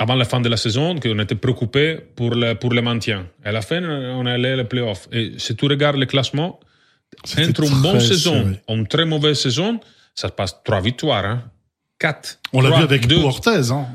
avant 0.00 0.16
la 0.16 0.24
fin 0.24 0.40
de 0.40 0.48
la 0.48 0.56
saison, 0.56 0.98
qu'on 0.98 1.20
était 1.20 1.36
préoccupé 1.36 1.98
pour 2.16 2.34
le, 2.34 2.54
pour 2.54 2.72
le 2.72 2.82
maintien. 2.82 3.28
À 3.44 3.52
la 3.52 3.62
fin, 3.62 3.80
on 3.80 4.26
allait 4.26 4.56
les 4.56 4.64
playoffs. 4.64 5.08
Et 5.12 5.34
si 5.38 5.54
tu 5.54 5.66
regardes 5.66 5.98
le 5.98 6.06
classement, 6.06 6.58
entre 7.22 7.62
une 7.62 7.80
bonne 7.80 8.00
saison 8.00 8.56
et 8.68 8.74
une 8.74 8.88
très 8.88 9.04
mauvaise 9.04 9.38
saison, 9.38 9.78
ça 10.14 10.30
passe 10.30 10.62
trois 10.64 10.80
victoires. 10.80 11.24
Hein. 11.24 11.44
On 12.52 12.60
l'a 12.60 12.70
vu 12.76 12.82
avec 12.82 13.06
deux. 13.06 13.22
Orthez. 13.22 13.70
Hein. 13.70 13.86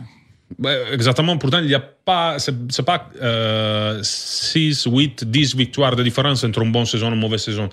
Ouais, 0.57 0.81
exactement. 0.93 1.37
Pourtant, 1.37 1.59
il 1.59 1.67
n'y 1.67 1.75
a 1.75 1.79
pas, 1.79 2.37
c'est 2.39 2.83
pas 2.83 3.09
euh, 3.21 3.99
6, 4.01 4.87
8, 4.89 5.25
10 5.25 5.55
victoires 5.55 5.95
de 5.95 6.03
différence 6.03 6.43
entre 6.43 6.61
une 6.61 6.71
bonne 6.71 6.85
saison 6.85 7.11
et 7.11 7.13
une 7.13 7.19
mauvaise 7.19 7.43
saison. 7.43 7.69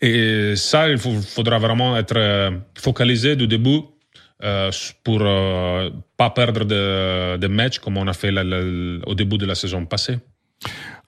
Et 0.00 0.54
ça, 0.56 0.88
il 0.88 0.98
faut, 0.98 1.20
faudra 1.20 1.58
vraiment 1.58 1.96
être 1.96 2.52
focalisé 2.74 3.36
du 3.36 3.46
début 3.46 3.82
euh, 4.42 4.70
pour 5.02 5.20
euh, 5.22 5.88
pas 6.18 6.28
perdre 6.28 6.64
de, 6.64 7.38
de 7.38 7.46
matchs 7.46 7.78
comme 7.78 7.96
on 7.96 8.06
a 8.06 8.12
fait 8.12 8.30
la, 8.30 8.44
la, 8.44 8.58
au 9.06 9.14
début 9.14 9.38
de 9.38 9.46
la 9.46 9.54
saison 9.54 9.86
passée. 9.86 10.18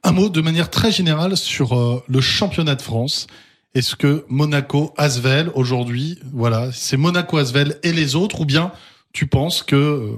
Un 0.03 0.13
mot 0.13 0.31
de 0.31 0.41
manière 0.41 0.71
très 0.71 0.91
générale 0.91 1.37
sur 1.37 1.77
euh, 1.77 2.03
le 2.09 2.23
championnat 2.23 2.75
de 2.75 2.81
France. 2.81 3.27
Est-ce 3.75 3.97
que 3.97 4.25
Monaco, 4.29 4.93
Asvel 4.97 5.51
aujourd'hui, 5.55 6.19
voilà, 6.33 6.71
c'est 6.73 6.97
Monaco, 6.97 7.37
Asvel 7.37 7.79
et 7.83 7.93
les 7.93 8.17
autres, 8.17 8.41
ou 8.41 8.45
bien 8.45 8.73
tu 9.13 9.27
penses 9.27 9.63
que 9.63 9.77
euh, 9.77 10.17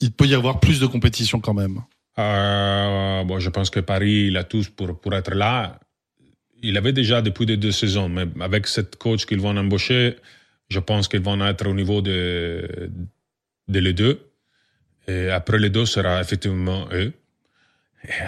il 0.00 0.12
peut 0.12 0.26
y 0.26 0.34
avoir 0.34 0.60
plus 0.60 0.80
de 0.80 0.86
compétition 0.86 1.40
quand 1.40 1.54
même? 1.54 1.82
Euh, 2.18 3.24
Bon, 3.24 3.38
je 3.38 3.50
pense 3.50 3.70
que 3.70 3.80
Paris, 3.80 4.26
il 4.28 4.36
a 4.36 4.44
tous 4.44 4.68
pour 4.68 5.00
pour 5.00 5.14
être 5.14 5.34
là. 5.34 5.78
Il 6.62 6.76
avait 6.76 6.92
déjà 6.92 7.22
depuis 7.22 7.46
les 7.46 7.56
deux 7.56 7.72
saisons, 7.72 8.08
mais 8.08 8.26
avec 8.40 8.66
cette 8.66 8.96
coach 8.96 9.26
qu'ils 9.26 9.40
vont 9.40 9.56
embaucher, 9.56 10.16
je 10.68 10.78
pense 10.80 11.08
qu'ils 11.08 11.22
vont 11.22 11.44
être 11.44 11.66
au 11.68 11.74
niveau 11.74 12.02
de, 12.02 12.90
de 13.68 13.78
les 13.78 13.92
deux. 13.92 14.30
Et 15.08 15.28
après 15.30 15.58
les 15.58 15.70
deux 15.70 15.86
sera 15.86 16.20
effectivement 16.20 16.86
eux. 16.92 17.12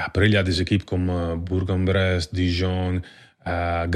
Après, 0.00 0.26
il 0.26 0.32
y 0.32 0.36
a 0.36 0.42
des 0.42 0.60
équipes 0.60 0.84
comme 0.84 1.10
euh, 1.10 1.36
Bourg-en-Bresse, 1.36 2.32
Dijon, 2.32 3.02
euh, 3.46 3.86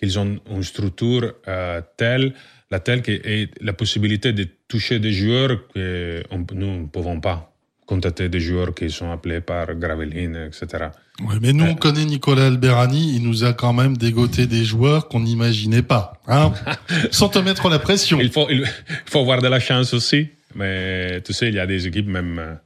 qui 0.00 0.18
ont 0.18 0.38
une 0.50 0.62
structure 0.62 1.34
euh, 1.48 1.80
telle, 1.96 2.34
la 2.70 2.80
telle 2.80 3.02
que 3.02 3.12
et 3.12 3.48
la 3.60 3.72
possibilité 3.72 4.32
de 4.32 4.46
toucher 4.68 4.98
des 4.98 5.12
joueurs 5.12 5.68
que 5.74 6.22
on, 6.30 6.44
nous 6.52 6.80
ne 6.80 6.86
pouvons 6.86 7.20
pas 7.20 7.52
contacter 7.86 8.28
des 8.28 8.40
joueurs 8.40 8.74
qui 8.74 8.90
sont 8.90 9.12
appelés 9.12 9.40
par 9.40 9.72
Gravelines, 9.76 10.48
etc. 10.48 10.88
Ouais, 11.20 11.36
mais 11.40 11.52
nous, 11.52 11.64
on 11.64 11.76
connaît 11.76 12.04
Nicolas 12.04 12.46
Alberani, 12.46 13.14
il 13.14 13.22
nous 13.22 13.44
a 13.44 13.52
quand 13.52 13.72
même 13.72 13.96
dégoté 13.96 14.46
des 14.48 14.64
joueurs 14.64 15.08
qu'on 15.08 15.20
n'imaginait 15.20 15.82
pas, 15.82 16.20
hein 16.26 16.52
sans 17.12 17.28
te 17.28 17.38
mettre 17.38 17.68
la 17.68 17.78
pression. 17.78 18.18
Il 18.20 18.32
faut, 18.32 18.48
il 18.50 18.64
faut 19.06 19.20
avoir 19.20 19.40
de 19.40 19.46
la 19.46 19.60
chance 19.60 19.94
aussi, 19.94 20.28
mais 20.56 21.20
tu 21.22 21.32
sais, 21.32 21.48
il 21.48 21.54
y 21.54 21.60
a 21.60 21.66
des 21.66 21.86
équipes 21.86 22.08
même, 22.08 22.58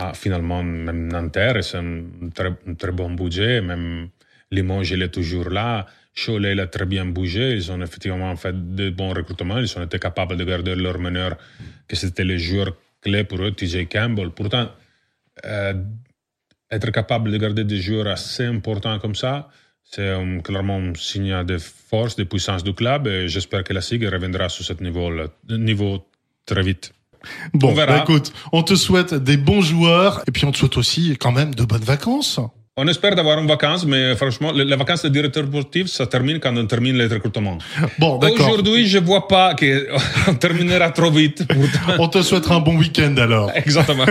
ah, 0.00 0.12
finalement, 0.14 0.62
même 0.62 1.12
Nanterre, 1.12 1.62
c'est 1.62 1.76
un 1.76 2.04
très, 2.34 2.48
un 2.66 2.74
très 2.74 2.90
bon 2.90 3.10
budget, 3.10 3.60
même 3.60 4.08
Limoges, 4.54 4.92
il 4.92 5.02
est 5.02 5.14
toujours 5.18 5.50
là, 5.50 5.86
Cholet, 6.14 6.52
il 6.52 6.60
a 6.60 6.66
très 6.66 6.86
bien 6.86 7.04
bougé, 7.04 7.54
ils 7.56 7.72
ont 7.72 7.80
effectivement 7.82 8.34
fait 8.36 8.54
de 8.74 8.90
bons 8.90 9.12
recrutements, 9.12 9.58
ils 9.58 9.78
ont 9.78 9.82
été 9.82 9.98
capables 9.98 10.36
de 10.36 10.44
garder 10.44 10.74
leur 10.76 10.98
meneur, 10.98 11.36
que 11.88 11.96
c'était 11.96 12.24
les 12.24 12.38
joueurs 12.38 12.74
clés 13.02 13.24
pour 13.24 13.42
eux, 13.42 13.50
TJ 13.50 13.88
Campbell. 13.90 14.30
Pourtant, 14.30 14.68
euh, 15.44 15.74
être 16.70 16.90
capable 16.90 17.30
de 17.32 17.36
garder 17.36 17.64
des 17.64 17.80
joueurs 17.80 18.06
assez 18.06 18.44
importants 18.44 18.98
comme 18.98 19.14
ça, 19.14 19.48
c'est 19.82 20.08
un, 20.08 20.40
clairement 20.40 20.78
un 20.78 20.94
signe 20.94 21.44
de 21.44 21.58
force, 21.58 22.16
de 22.16 22.24
puissance 22.24 22.64
du 22.64 22.74
club 22.74 23.06
et 23.06 23.28
j'espère 23.28 23.64
que 23.64 23.72
la 23.72 23.80
SIG 23.80 24.04
reviendra 24.04 24.48
sur 24.48 24.64
ce 24.64 24.72
niveau, 24.82 25.10
niveau 25.48 26.06
très 26.46 26.62
vite. 26.62 26.92
Bon, 27.54 27.70
on 27.70 27.74
bah 27.74 28.02
écoute, 28.02 28.32
on 28.52 28.62
te 28.62 28.74
souhaite 28.74 29.14
des 29.14 29.36
bons 29.36 29.62
joueurs 29.62 30.22
et 30.26 30.30
puis 30.30 30.44
on 30.44 30.52
te 30.52 30.58
souhaite 30.58 30.76
aussi 30.76 31.16
quand 31.18 31.32
même 31.32 31.54
de 31.54 31.64
bonnes 31.64 31.82
vacances. 31.82 32.40
On 32.76 32.88
espère 32.88 33.14
d'avoir 33.14 33.38
une 33.38 33.46
vacance, 33.46 33.86
mais 33.86 34.16
franchement, 34.16 34.50
les 34.50 34.74
vacances 34.74 35.02
de 35.04 35.08
directeur 35.08 35.46
sportif, 35.46 35.86
ça 35.86 36.08
termine 36.08 36.40
quand 36.40 36.56
on 36.56 36.66
termine 36.66 36.96
les 36.98 37.06
recrutements. 37.06 37.56
Bon, 38.00 38.18
d'accord. 38.18 38.48
Aujourd'hui, 38.48 38.88
je 38.88 38.98
vois 38.98 39.28
pas 39.28 39.54
qu'on 39.54 40.34
terminera 40.40 40.90
trop 40.90 41.10
vite. 41.12 41.46
on 42.00 42.08
te 42.08 42.20
souhaitera 42.20 42.56
un 42.56 42.60
bon 42.60 42.76
week-end 42.76 43.14
alors. 43.16 43.52
Exactement. 43.54 44.06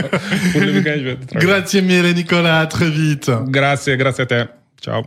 Pour 0.54 0.62
le 0.62 0.72
week-end, 0.72 0.96
je 0.98 1.04
vais 1.04 1.18
Grazie 1.46 1.82
mille, 1.82 2.14
Nicolas. 2.16 2.62
À 2.62 2.68
très 2.68 2.90
vite. 2.90 3.30
Grazie, 3.48 3.98
grazie 3.98 4.22
a 4.22 4.26
te. 4.28 4.48
Ciao. 4.82 5.04